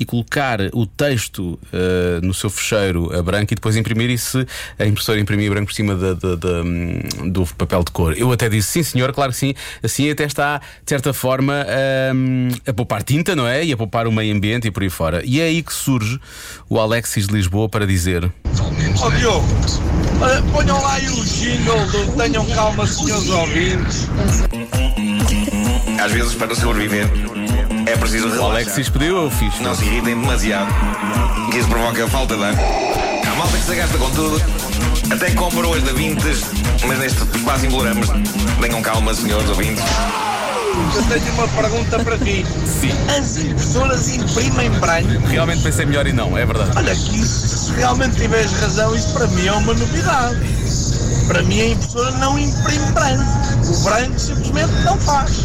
e 0.00 0.04
colocar 0.06 0.58
o 0.72 0.86
texto 0.86 1.58
eh, 1.72 2.20
no 2.22 2.32
seu 2.32 2.48
fecheiro 2.48 3.14
a 3.16 3.22
branco 3.22 3.52
e 3.52 3.54
depois 3.54 3.76
imprimir 3.76 4.08
e 4.10 4.16
se 4.16 4.46
a 4.78 4.86
impressora 4.86 5.20
imprimir 5.20 5.50
branco 5.50 5.66
por 5.66 5.74
cima 5.74 5.94
da- 5.94 6.14
da- 6.14 6.34
da, 6.36 6.62
hum, 6.62 7.00
do 7.30 7.44
papel 7.46 7.84
de 7.84 7.90
cor. 7.92 8.14
Eu 8.16 8.32
até 8.32 8.48
disse 8.48 8.68
sim, 8.72 8.82
senhor, 8.82 9.12
claro 9.12 9.30
que 9.30 9.36
sim. 9.38 9.54
Assim 9.82 10.10
até 10.10 10.24
está, 10.24 10.58
de 10.58 10.88
certa 10.88 11.12
forma, 11.12 11.66
hum, 12.14 12.48
a 12.66 12.72
poupar 12.72 13.02
tinta, 13.02 13.36
não 13.36 13.46
é? 13.46 13.62
E 13.64 13.72
a 13.72 13.76
poupar 13.76 14.06
o 14.06 14.12
meio 14.12 14.34
ambiente 14.34 14.66
e 14.68 14.70
por 14.70 14.82
aí 14.82 14.88
fora. 14.90 15.22
E 15.24 15.38
é 15.40 15.44
aí 15.44 15.62
que 15.62 15.72
surge 15.74 16.18
o 16.68 16.80
Alexis 16.80 17.26
de 17.26 17.34
Lisboa 17.34 17.68
para 17.68 17.86
dizer. 17.86 18.30
Ó 19.02 19.10
Diogo, 19.10 19.46
olha, 20.20 20.42
ponham 20.50 20.80
lá 20.82 20.94
aí 20.94 21.08
o 21.10 21.24
jingle 21.24 21.86
do 21.86 22.16
Tenham 22.16 22.46
Calma, 22.46 22.86
senhores 22.86 23.28
ouvintes. 23.28 24.08
Às 26.02 26.12
vezes, 26.12 26.34
para 26.34 26.54
sobreviver, 26.54 27.06
É 27.90 27.96
preciso 27.96 28.28
O 28.28 28.30
relaxar. 28.30 28.50
Alexis 28.52 28.88
pediu, 28.88 29.16
eu 29.24 29.30
fiz. 29.30 29.58
Não 29.58 29.74
se 29.74 29.84
irritem 29.84 30.20
demasiado, 30.20 30.70
isso 31.58 31.66
provoca 31.66 32.06
falta 32.06 32.36
de 32.36 32.44
ar. 32.44 32.54
Há 32.54 33.34
malta 33.34 33.58
que 33.58 33.64
se 33.64 33.74
gasta 33.74 33.98
com 33.98 34.08
tudo, 34.10 34.40
até 35.12 35.32
compra 35.32 35.66
hoje 35.66 35.84
da 35.84 35.92
Vintes, 35.92 36.42
mas 36.86 36.98
neste 37.00 37.24
quase 37.42 37.66
imploramos. 37.66 38.06
Tenham 38.60 38.80
calma, 38.80 39.12
senhores 39.12 39.48
ouvintes. 39.48 39.82
Eu 40.94 41.02
tenho 41.02 41.34
uma 41.34 41.48
pergunta 41.48 41.98
para 41.98 42.16
ti. 42.18 42.46
Sim. 42.80 42.92
As 43.18 43.36
impressoras 43.38 44.08
imprimem 44.08 44.70
branco? 44.70 45.26
Realmente 45.26 45.62
pensei 45.64 45.84
melhor 45.84 46.06
e 46.06 46.12
não, 46.12 46.38
é 46.38 46.46
verdade. 46.46 46.70
Olha 46.76 46.94
que 46.94 47.18
isso, 47.18 47.48
se 47.48 47.72
realmente 47.72 48.14
tiveres 48.14 48.52
razão, 48.52 48.94
isso 48.94 49.12
para 49.14 49.26
mim 49.26 49.48
é 49.48 49.52
uma 49.52 49.74
novidade. 49.74 50.38
Para 51.26 51.42
mim 51.42 51.60
a 51.60 51.66
impressora 51.70 52.12
não 52.12 52.38
imprime 52.38 52.92
branco. 52.92 53.24
O 53.66 53.82
branco 53.82 54.18
simplesmente 54.18 54.72
não 54.84 54.96
faz. 54.98 55.44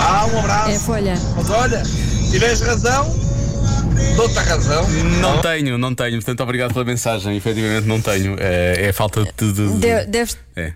Ah, 0.00 0.26
um 0.32 0.38
abraço. 0.38 0.70
É 0.70 0.78
folha. 0.78 1.14
Mas 1.36 1.50
olha, 1.50 1.82
tiveres 2.30 2.60
razão, 2.60 3.14
dou-te 4.16 4.38
a 4.38 4.42
razão. 4.42 4.88
Não 5.20 5.40
tenho, 5.40 5.78
não 5.78 5.94
tenho. 5.94 6.16
Portanto, 6.16 6.40
obrigado 6.42 6.72
pela 6.72 6.84
mensagem. 6.84 7.36
Efetivamente, 7.36 7.86
não 7.86 8.00
tenho. 8.00 8.36
É, 8.38 8.88
é 8.88 8.92
falta 8.92 9.24
de. 9.24 9.32
de- 9.32 9.52
de- 9.52 9.78
De- 9.78 10.06
deves- 10.06 10.38
É. 10.56 10.72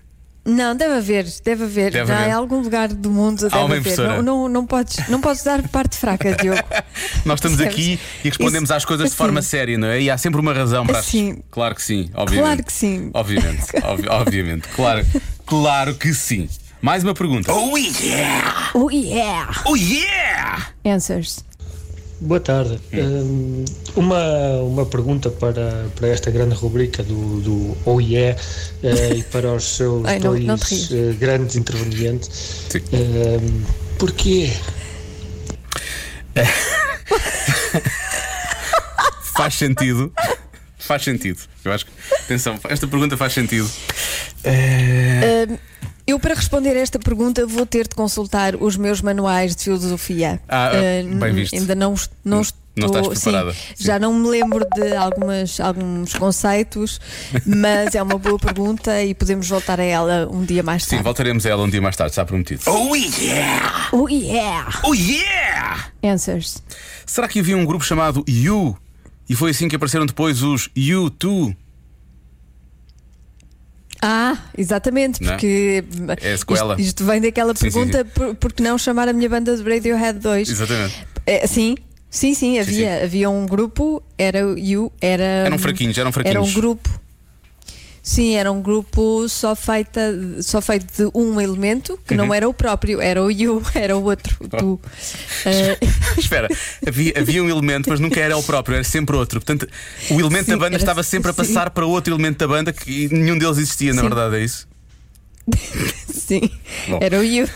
Não, 0.47 0.75
deve 0.75 0.93
haver, 0.93 1.25
deve 1.43 1.63
haver. 1.63 1.91
Deve 1.91 2.05
Já 2.05 2.17
haver. 2.19 2.29
Em 2.29 2.31
algum 2.31 2.61
lugar 2.61 2.87
do 2.89 3.09
mundo 3.09 3.41
deve 3.49 3.55
uma 3.57 3.75
haver. 3.77 3.97
Não, 3.97 4.21
não, 4.21 4.47
não, 4.47 4.63
podes, 4.67 4.97
não 5.09 5.19
podes 5.19 5.43
dar 5.43 5.67
parte 5.69 5.97
fraca, 5.97 6.35
Diogo. 6.35 6.61
Nós 7.25 7.39
estamos 7.39 7.57
Percebes? 7.57 7.73
aqui 7.73 7.99
e 8.23 8.27
respondemos 8.29 8.67
Isso- 8.69 8.73
às 8.75 8.85
coisas 8.85 9.05
de 9.05 9.07
assim. 9.07 9.17
forma 9.17 9.41
séria, 9.41 9.75
não 9.75 9.87
é? 9.87 10.01
E 10.01 10.09
há 10.11 10.17
sempre 10.19 10.39
uma 10.39 10.53
razão 10.53 10.85
para 10.85 10.99
as- 10.99 11.07
Assim. 11.07 11.41
Claro 11.49 11.73
que 11.73 11.81
sim, 11.81 12.11
obviamente. 12.13 12.45
Claro 12.45 12.63
que 12.63 12.73
sim. 12.73 13.09
Obviamente, 13.11 13.63
obvi- 13.83 14.07
obviamente. 14.07 14.67
Claro, 14.75 15.03
claro 15.47 15.95
que 15.95 16.13
sim. 16.13 16.47
Mais 16.85 17.03
uma 17.03 17.15
pergunta. 17.15 17.51
Oh 17.51 17.75
yeah! 17.75 18.69
Oh 18.75 18.91
yeah! 18.91 19.49
Oh 19.65 19.75
yeah! 19.75 20.67
Answers. 20.85 21.43
Boa 22.21 22.39
tarde. 22.39 22.79
Hum, 22.93 23.65
uma, 23.95 24.21
uma 24.61 24.85
pergunta 24.85 25.31
para, 25.31 25.87
para 25.95 26.09
esta 26.09 26.29
grande 26.29 26.53
rubrica 26.53 27.01
do, 27.01 27.41
do 27.41 27.75
Oh 27.85 27.99
Yeah 27.99 28.39
eh, 28.83 29.15
e 29.15 29.23
para 29.23 29.51
os 29.55 29.63
seus 29.63 30.05
Ai, 30.13 30.19
não- 30.19 30.33
dois 30.39 30.45
não 30.45 30.53
eh, 30.55 31.13
grandes 31.19 31.55
intervenientes. 31.55 32.67
Hum, 32.93 33.63
porquê? 33.97 34.51
Faz 39.35 39.55
sentido. 39.55 40.13
Faz 40.77 41.03
sentido. 41.03 41.39
Eu 41.63 41.71
acho 41.73 41.87
que. 41.87 41.91
Atenção, 42.13 42.59
esta 42.69 42.85
pergunta 42.87 43.17
faz 43.17 43.33
sentido. 43.33 43.67
Ahm, 44.45 45.57
eu, 46.07 46.19
para 46.19 46.33
responder 46.35 46.71
a 46.71 46.79
esta 46.79 46.99
pergunta, 46.99 47.45
vou 47.47 47.65
ter 47.65 47.87
de 47.87 47.95
consultar 47.95 48.55
os 48.55 48.77
meus 48.77 49.01
manuais 49.01 49.55
de 49.55 49.63
filosofia. 49.63 50.39
Ah, 50.47 50.69
Ah, 50.69 51.17
bem 51.19 51.33
visto. 51.33 51.53
Ainda 51.55 51.73
não, 51.75 51.95
não 52.23 52.41
estou. 52.41 52.65
Não 52.77 52.87
estás 52.87 53.05
sim, 53.07 53.13
preparada. 53.31 53.53
Sim. 53.53 53.59
já 53.79 53.97
não 53.97 54.13
me 54.13 54.27
lembro 54.27 54.67
de 54.75 54.93
algumas, 54.97 55.61
alguns 55.61 56.13
conceitos, 56.13 56.99
mas 57.45 57.95
é 57.95 58.03
uma 58.03 58.17
boa 58.17 58.37
pergunta 58.37 59.01
e 59.01 59.13
podemos 59.15 59.47
voltar 59.47 59.79
a 59.79 59.83
ela 59.85 60.27
um 60.29 60.43
dia 60.43 60.61
mais 60.61 60.83
Sim, 60.83 60.89
tarde. 60.89 61.03
voltaremos 61.05 61.45
a 61.45 61.49
ela 61.51 61.63
um 61.63 61.69
dia 61.69 61.81
mais 61.81 61.95
tarde, 61.95 62.11
está 62.11 62.25
prometido. 62.25 62.63
Oh 62.67 62.93
yeah! 62.93 63.87
Oh 63.93 64.09
yeah! 64.09 64.81
Oh 64.83 64.93
yeah! 64.93 65.85
Answers. 66.03 66.61
Será 67.05 67.29
que 67.29 67.39
havia 67.39 67.55
um 67.55 67.63
grupo 67.65 67.85
chamado 67.85 68.25
You? 68.27 68.77
E 69.29 69.35
foi 69.35 69.51
assim 69.51 69.69
que 69.69 69.77
apareceram 69.77 70.05
depois 70.05 70.43
os 70.43 70.67
You2? 70.77 71.55
Ah, 74.07 74.37
exatamente, 74.55 75.23
é? 75.23 75.31
porque 75.31 75.83
É 76.21 76.37
sequela. 76.37 76.73
Isto, 76.73 76.81
isto 76.81 77.05
vem 77.05 77.19
daquela 77.19 77.55
Sim, 77.55 77.71
sim, 77.71 77.73
pergunta, 77.73 78.05
por, 78.05 78.35
por 78.35 78.53
que 78.53 78.61
não 78.61 78.77
chamar 78.77 79.07
a 79.09 79.13
minha 79.13 79.27
banda 79.27 79.57
de 79.57 79.63
Radiohead 79.67 80.19
2? 80.19 80.47
Exatamente. 80.47 81.07
É, 81.25 81.47
sim, 81.47 81.75
sim, 82.07 82.35
sim, 82.35 82.59
havia, 82.59 83.03
havia 83.03 83.29
um 83.31 83.47
grupo, 83.47 84.03
era 84.15 84.45
o 84.45 84.55
You, 84.59 84.91
era. 85.01 85.23
Eram 85.23 85.57
fraquinhos, 85.57 85.97
eram 85.97 86.09
Era 86.09 86.13
fraquinhos. 86.13 86.49
um 86.51 86.53
grupo. 86.53 87.01
Sim, 88.07 88.35
era 88.35 88.51
um 88.51 88.61
grupo 88.61 89.27
só, 89.27 89.55
feita, 89.55 89.99
só 90.43 90.61
feito 90.61 90.85
de 90.95 91.09
um 91.17 91.41
elemento, 91.41 91.99
que 92.05 92.13
não 92.13 92.25
Uhum. 92.27 92.33
era 92.35 92.47
o 92.47 92.53
próprio, 92.53 93.01
era 93.01 93.19
o 93.23 93.31
You, 93.31 93.63
era 93.73 93.97
o 93.97 94.03
outro, 94.03 94.37
o 94.41 94.47
tu. 94.47 94.79
Eh, 95.43 95.75
Espera, 96.15 96.47
havia, 96.87 97.13
havia 97.17 97.43
um 97.43 97.49
elemento, 97.49 97.89
mas 97.89 97.99
nunca 97.99 98.19
era 98.19 98.37
o 98.37 98.43
próprio, 98.43 98.75
era 98.75 98.83
sempre 98.83 99.15
outro. 99.15 99.39
Portanto, 99.39 99.67
o 100.11 100.19
elemento 100.19 100.45
Sim, 100.45 100.51
da 100.51 100.57
banda 100.57 100.77
estava 100.77 101.01
sempre 101.01 101.31
a 101.31 101.33
passar 101.33 101.71
para 101.71 101.83
outro 101.83 102.13
elemento 102.13 102.37
da 102.37 102.47
banda 102.47 102.71
que 102.71 103.09
nenhum 103.11 103.39
deles 103.39 103.57
existia, 103.57 103.91
na 103.91 104.03
Sim. 104.03 104.07
verdade, 104.07 104.35
é 104.35 104.43
isso? 104.45 104.67
sim, 106.13 106.47
Bom. 106.87 106.99
era 107.01 107.19
o 107.19 107.23
You. 107.23 107.49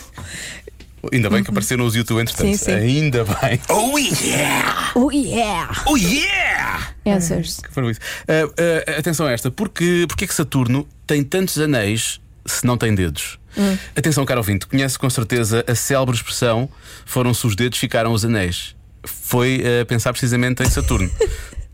Ainda 1.12 1.30
bem 1.30 1.44
que 1.44 1.50
apareceram 1.50 1.86
os 1.86 1.96
YouTube 1.96 2.22
entretanto. 2.22 2.50
Sim, 2.50 2.58
sim. 2.58 2.72
Ainda 2.72 3.24
bem. 3.24 3.60
Oh 3.70 3.98
yeah! 3.98 4.92
Oh 4.96 5.12
yeah! 5.12 5.84
Oh 5.86 5.98
yeah! 5.98 6.94
Answers. 7.06 7.60
Que 7.62 7.74
foi 7.74 7.92
isso. 7.92 8.00
Ah, 8.28 8.50
ah, 8.88 9.00
atenção 9.00 9.26
a 9.26 9.32
esta, 9.32 9.50
porque, 9.50 10.06
porque 10.08 10.26
é 10.26 10.28
que 10.28 10.34
Saturno 10.34 10.88
tem 11.08 11.24
tantos 11.24 11.58
anéis 11.60 12.20
se 12.46 12.66
não 12.66 12.78
tem 12.78 12.94
dedos? 12.94 13.40
Hum. 13.58 13.78
Atenção, 13.96 14.26
caro 14.26 14.40
ouvinte, 14.40 14.68
conhece 14.68 14.98
com 14.98 15.10
certeza 15.10 15.64
a 15.68 15.76
célebre 15.76 16.16
expressão 16.16 16.70
foram-se 17.06 17.46
os 17.48 17.56
dedos, 17.56 17.80
ficaram 17.80 18.12
os 18.14 18.24
anéis. 18.24 18.76
Foi 19.04 19.64
a 19.82 19.86
pensar 19.86 20.12
precisamente 20.12 20.62
em 20.64 20.70
Saturno. 20.70 21.10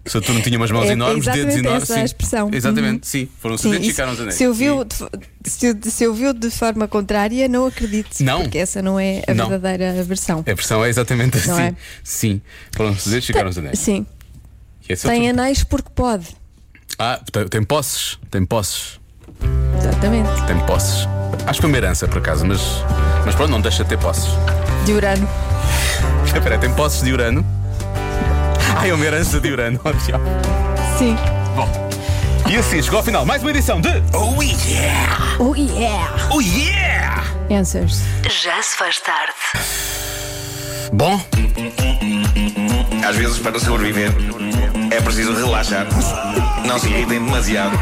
Saturno 0.06 0.41
tinha 0.41 0.58
umas 0.58 0.70
mãos 0.72 0.86
É 0.86 0.91
enormes, 0.91 1.26
dedos 1.26 1.39
exatamente 1.39 1.65
enormes. 1.65 1.84
essa 1.84 1.94
a 1.94 1.98
sim. 1.98 2.04
expressão. 2.04 2.50
Exatamente, 2.54 2.94
Uhum. 2.94 3.00
sim. 3.04 3.30
Foram-se 3.39 3.63
Sim, 3.63 3.70
os 3.70 3.72
dedos, 3.74 3.88
isso- 3.88 3.96
ficaram 3.96 4.13
os 4.13 4.20
anéis. 4.20 4.36
Se 4.36 4.48
ouviu, 4.48 4.84
de, 4.84 4.96
se, 5.50 5.91
se 5.91 6.08
ouviu 6.08 6.34
de 6.34 6.50
forma 6.52 6.88
contrária, 6.88 7.48
não 7.48 7.65
acredite. 7.65 8.24
Não. 8.24 8.41
Porque 8.44 8.58
essa 8.60 8.82
não 8.82 9.00
é 9.00 9.24
a 9.28 9.34
Não. 9.34 9.50
verdadeira 9.50 10.04
versão. 10.04 10.39
A 10.39 10.54
versão 10.54 10.86
é 10.86 10.89
exatamente 10.89 11.38
assim. 11.38 11.60
É? 11.62 11.74
Sim. 12.04 12.41
Foram-se 12.76 13.06
os 13.08 13.12
dedos, 13.12 13.26
ficaram 13.26 13.50
os 13.50 13.58
anéis. 13.58 13.80
Sim. 13.80 14.06
E 14.88 14.94
é. 14.94 14.96
Tem 14.96 15.30
anéis 15.30 15.63
porque 15.63 15.89
pode. 15.96 16.28
Ah, 17.00 17.20
tem, 17.32 17.48
tem 17.48 17.63
posses. 17.63 18.20
Tem 18.30 18.46
posses. 18.46 19.00
Exatamente. 19.80 20.30
Tem 20.46 20.60
posses. 20.65 21.08
Acho 21.48 21.54
que 21.60 21.62
foi 21.62 21.70
uma 21.70 21.78
herança, 21.78 22.08
por 22.08 22.20
acaso, 22.20 22.46
mas, 22.46 22.62
mas 23.26 23.36
pronto, 23.36 23.50
não 23.52 23.60
deixa 23.62 23.84
de 23.84 23.89
ter 23.89 23.98
posses. 23.98 24.26
De 24.86 24.94
Urano. 24.94 25.28
Espera, 26.26 26.58
tem 26.58 26.72
posses 26.74 27.02
de 27.04 27.12
Urano? 27.12 27.46
É 28.84 28.94
uma 28.94 29.06
herança 29.06 29.40
de 29.40 29.52
Urano. 29.52 29.80
Só. 29.84 30.98
Sim. 30.98 31.16
Bom. 31.56 31.70
E 32.48 32.56
assim 32.56 32.82
chegou 32.82 33.00
ao 33.00 33.04
final 33.06 33.26
mais 33.26 33.42
uma 33.42 33.50
edição 33.50 33.82
de 33.82 33.90
Oh 34.14 34.42
yeah! 34.42 35.38
Oh 35.40 35.56
yeah! 35.56 36.30
Oh 36.32 36.42
yeah! 36.42 37.24
Answers. 37.52 38.02
Já 38.30 38.62
se 38.62 38.78
faz 38.78 39.00
tarde. 39.00 39.34
Bom, 40.94 41.20
Às 43.08 43.16
vezes, 43.18 43.40
para 43.40 43.60
sobreviver, 43.60 44.12
é 44.92 45.02
preciso 45.02 45.34
relaxar. 45.34 45.88
Não 46.66 46.78
se 46.80 46.88
irritem 46.88 47.24
demasiado, 47.24 47.78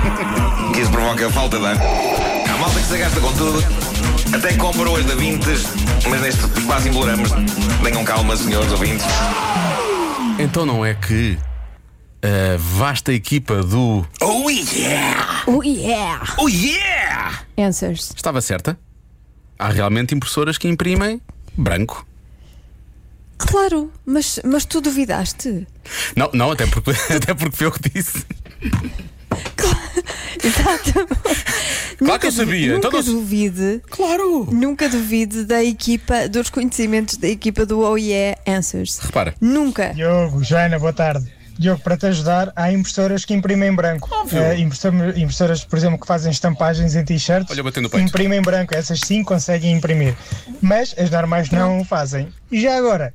que 0.74 0.80
isso 0.82 0.90
provoca 0.92 1.30
falta 1.30 1.60
de 1.60 1.66
ar. 1.66 1.76
Há 1.78 2.58
malta 2.58 2.80
que 2.80 2.86
se 2.86 2.98
gasta 2.98 3.20
com 3.20 3.32
tudo, 3.34 3.64
até 4.34 4.54
compra 4.54 4.90
hoje 4.90 5.06
da 5.08 5.16
Vintes, 5.16 5.66
mas 6.10 6.22
neste 6.22 6.48
quase 6.66 6.90
imploramos. 6.90 7.30
Tenham 7.84 8.04
calma, 8.06 8.36
senhores 8.38 8.72
ouvintes. 8.72 9.06
Então 10.44 10.66
não 10.66 10.86
é 10.86 10.94
que 10.94 11.40
a 12.22 12.58
vasta 12.58 13.14
equipa 13.14 13.64
do 13.64 14.06
Oh 14.22 14.50
yeah! 14.50 15.44
Oh 15.48 15.64
yeah! 15.64 16.36
Oh 16.38 16.50
yeah! 16.50 17.46
Answers. 17.58 18.12
estava 18.14 18.42
certa? 18.42 18.78
Há 19.58 19.70
realmente 19.70 20.14
impressoras 20.14 20.58
que 20.58 20.68
imprimem 20.68 21.22
branco. 21.58 22.06
Claro, 23.38 23.92
mas, 24.06 24.40
mas 24.44 24.66
tu 24.66 24.82
duvidaste. 24.82 25.66
Não, 26.16 26.30
não, 26.34 26.52
até 26.52 26.68
porque, 26.68 26.92
até 27.14 27.34
porque 27.34 27.56
foi 27.56 27.68
eu 27.68 27.72
que 27.72 27.90
disse. 27.90 28.26
Exato. 30.44 31.08
Claro 31.98 32.20
que 32.20 32.28
eu 32.28 32.32
sabia. 32.32 32.74
Nunca 32.74 32.88
Então 32.88 33.04
duvide. 33.04 33.82
Claro. 33.90 34.48
Nunca 34.52 34.90
duvide 34.90 35.46
da 35.46 35.64
equipa, 35.64 36.28
dos 36.28 36.50
conhecimentos 36.50 37.18
da 37.18 37.28
equipa 37.28 37.66
do 37.66 37.80
Oh 37.82 37.98
Yeah 37.98 38.38
Answers. 38.48 39.00
Repara. 39.00 39.36
Nunca. 39.40 39.94
Diogo, 39.94 40.44
Joana, 40.44 40.80
boa 40.80 40.94
tarde. 40.94 41.32
Diogo, 41.58 41.82
para 41.84 41.96
te 41.96 42.08
ajudar, 42.08 42.52
há 42.56 42.72
impressoras 42.72 43.24
que 43.26 43.34
imprimem 43.34 43.70
em 43.70 43.76
branco. 43.76 44.10
Eh, 44.32 44.58
impressor- 44.58 44.94
impressoras, 45.18 45.64
por 45.64 45.78
exemplo, 45.78 46.00
que 46.00 46.08
fazem 46.08 46.32
estampagens 46.32 46.96
em 46.96 47.06
t-shirts, 47.06 47.52
Olha, 47.52 47.62
bateu 47.62 47.84
no 47.84 47.90
peito. 47.92 48.08
imprimem 48.08 48.40
em 48.40 48.42
branco. 48.42 48.76
Essas 48.76 49.00
sim 49.06 49.24
conseguem 49.24 49.72
imprimir. 49.72 50.16
Mas 50.62 50.96
as 50.98 51.12
normais 51.12 51.52
não 51.52 51.82
o 51.82 51.86
fazem. 51.86 52.28
E 52.52 52.60
já 52.60 52.76
agora, 52.76 53.14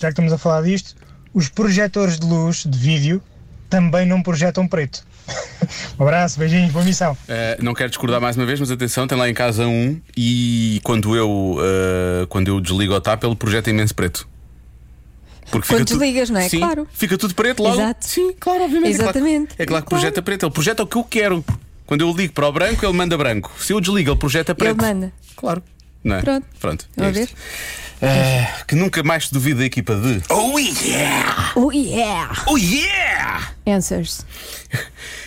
já 0.00 0.08
que 0.08 0.12
estamos 0.12 0.32
a 0.32 0.38
falar 0.38 0.62
disto, 0.62 0.96
os 1.34 1.48
projetores 1.50 2.18
de 2.18 2.26
luz 2.26 2.64
de 2.66 2.78
vídeo 2.78 3.22
também 3.68 4.06
não 4.06 4.22
projetam 4.22 4.66
preto. 4.66 5.06
Um 5.98 6.02
abraço, 6.02 6.38
beijinhos, 6.38 6.72
boa 6.72 6.84
missão. 6.84 7.12
Uh, 7.12 7.62
não 7.62 7.74
quero 7.74 7.88
discordar 7.90 8.20
mais 8.20 8.36
uma 8.36 8.46
vez, 8.46 8.58
mas 8.60 8.70
atenção, 8.70 9.06
tem 9.06 9.16
lá 9.18 9.28
em 9.28 9.34
casa 9.34 9.66
um 9.66 10.00
e 10.16 10.80
quando 10.82 11.14
eu, 11.16 11.56
uh, 11.58 12.26
quando 12.28 12.48
eu 12.48 12.60
desligo 12.60 12.94
o 12.94 13.00
tap, 13.00 13.22
ele 13.24 13.36
projeta 13.36 13.70
imenso 13.70 13.94
preto. 13.94 14.28
Porque 15.50 15.66
Quando 15.68 15.84
desligas, 15.86 16.28
não 16.28 16.40
é? 16.40 16.48
Sim, 16.48 16.58
Claro. 16.58 16.86
Fica 16.92 17.16
tudo 17.16 17.34
preto 17.34 17.62
logo. 17.62 17.80
Exato. 17.80 18.06
Sim, 18.06 18.34
claro, 18.38 18.64
obviamente. 18.64 18.94
É 18.94 18.96
claro 18.98 19.12
que- 19.12 19.18
Exatamente. 19.18 19.54
É 19.58 19.66
claro 19.66 19.84
que 19.84 19.88
projeta 19.88 20.22
preto. 20.22 20.44
Ele 20.46 20.52
projeta 20.52 20.82
o 20.82 20.86
que 20.86 20.96
eu 20.96 21.04
quero. 21.04 21.44
Quando 21.86 22.02
eu 22.02 22.12
ligo 22.12 22.34
para 22.34 22.46
o 22.46 22.52
branco, 22.52 22.84
ele 22.84 22.92
manda 22.92 23.16
branco. 23.16 23.50
Se 23.58 23.72
eu 23.72 23.80
desligo, 23.80 24.10
ele 24.10 24.18
projeta 24.18 24.54
preto. 24.54 24.78
Ele 24.78 24.94
manda. 24.94 25.12
Claro. 25.34 25.62
Não 26.04 26.16
é? 26.16 26.20
Pronto. 26.20 26.46
Pronto. 26.60 26.86
Vamos 26.96 27.16
é 27.16 27.28
Ah, 28.00 28.64
que 28.66 28.74
nunca 28.74 29.02
mais 29.02 29.26
se 29.26 29.32
duvide 29.32 29.58
da 29.60 29.64
equipa 29.64 29.94
de. 29.94 30.22
Oh 30.30 30.58
yeah! 30.58 31.52
Oh 31.56 31.72
yeah! 31.72 32.44
Oh 32.46 32.56
yeah! 32.56 33.52
Answers. 33.66 34.24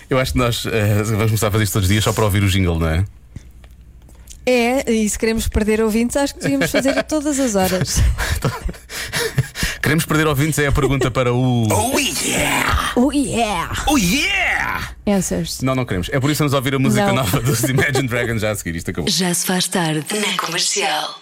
Eu 0.09 0.19
acho 0.19 0.33
que 0.33 0.37
nós 0.37 0.65
ah, 0.65 1.03
vamos 1.03 1.25
começar 1.27 1.47
a 1.47 1.51
fazer 1.51 1.63
isto 1.65 1.73
todos 1.73 1.85
os 1.87 1.91
dias 1.91 2.03
só 2.03 2.13
para 2.13 2.23
ouvir 2.23 2.43
o 2.43 2.49
jingle, 2.49 2.79
não 2.79 2.87
é? 2.87 3.05
É, 4.45 4.91
e 4.91 5.07
se 5.07 5.19
queremos 5.19 5.47
perder 5.47 5.81
ouvintes, 5.81 6.17
acho 6.17 6.33
que 6.33 6.41
devíamos 6.41 6.71
fazer 6.71 6.97
a 6.97 7.03
todas 7.03 7.39
as 7.39 7.55
horas. 7.55 8.01
Queremos 9.81 10.05
perder 10.05 10.27
ouvintes? 10.27 10.59
É 10.59 10.67
a 10.67 10.71
pergunta 10.71 11.09
para 11.09 11.33
o. 11.33 11.67
Oh 11.71 11.99
yeah! 11.99 12.91
Oh 12.95 13.11
yeah! 13.11 13.83
Oh 13.87 13.97
yeah! 13.97 14.91
Answers. 15.07 15.61
Não, 15.61 15.73
não 15.73 15.85
queremos. 15.85 16.07
É 16.09 16.19
por 16.19 16.29
isso 16.29 16.37
que 16.37 16.43
vamos 16.43 16.53
ouvir 16.53 16.75
a 16.75 16.79
música 16.79 17.07
Não. 17.07 17.15
nova 17.15 17.39
dos 17.41 17.63
Imagine 17.63 18.07
Dragons 18.07 18.41
já 18.41 18.51
a 18.51 18.55
seguir. 18.55 18.75
Isto 18.77 18.91
acabou. 18.91 19.09
Já 19.09 19.33
se 19.33 19.45
faz 19.45 19.67
tarde 19.67 20.05
na 20.19 20.37
comercial. 20.37 21.19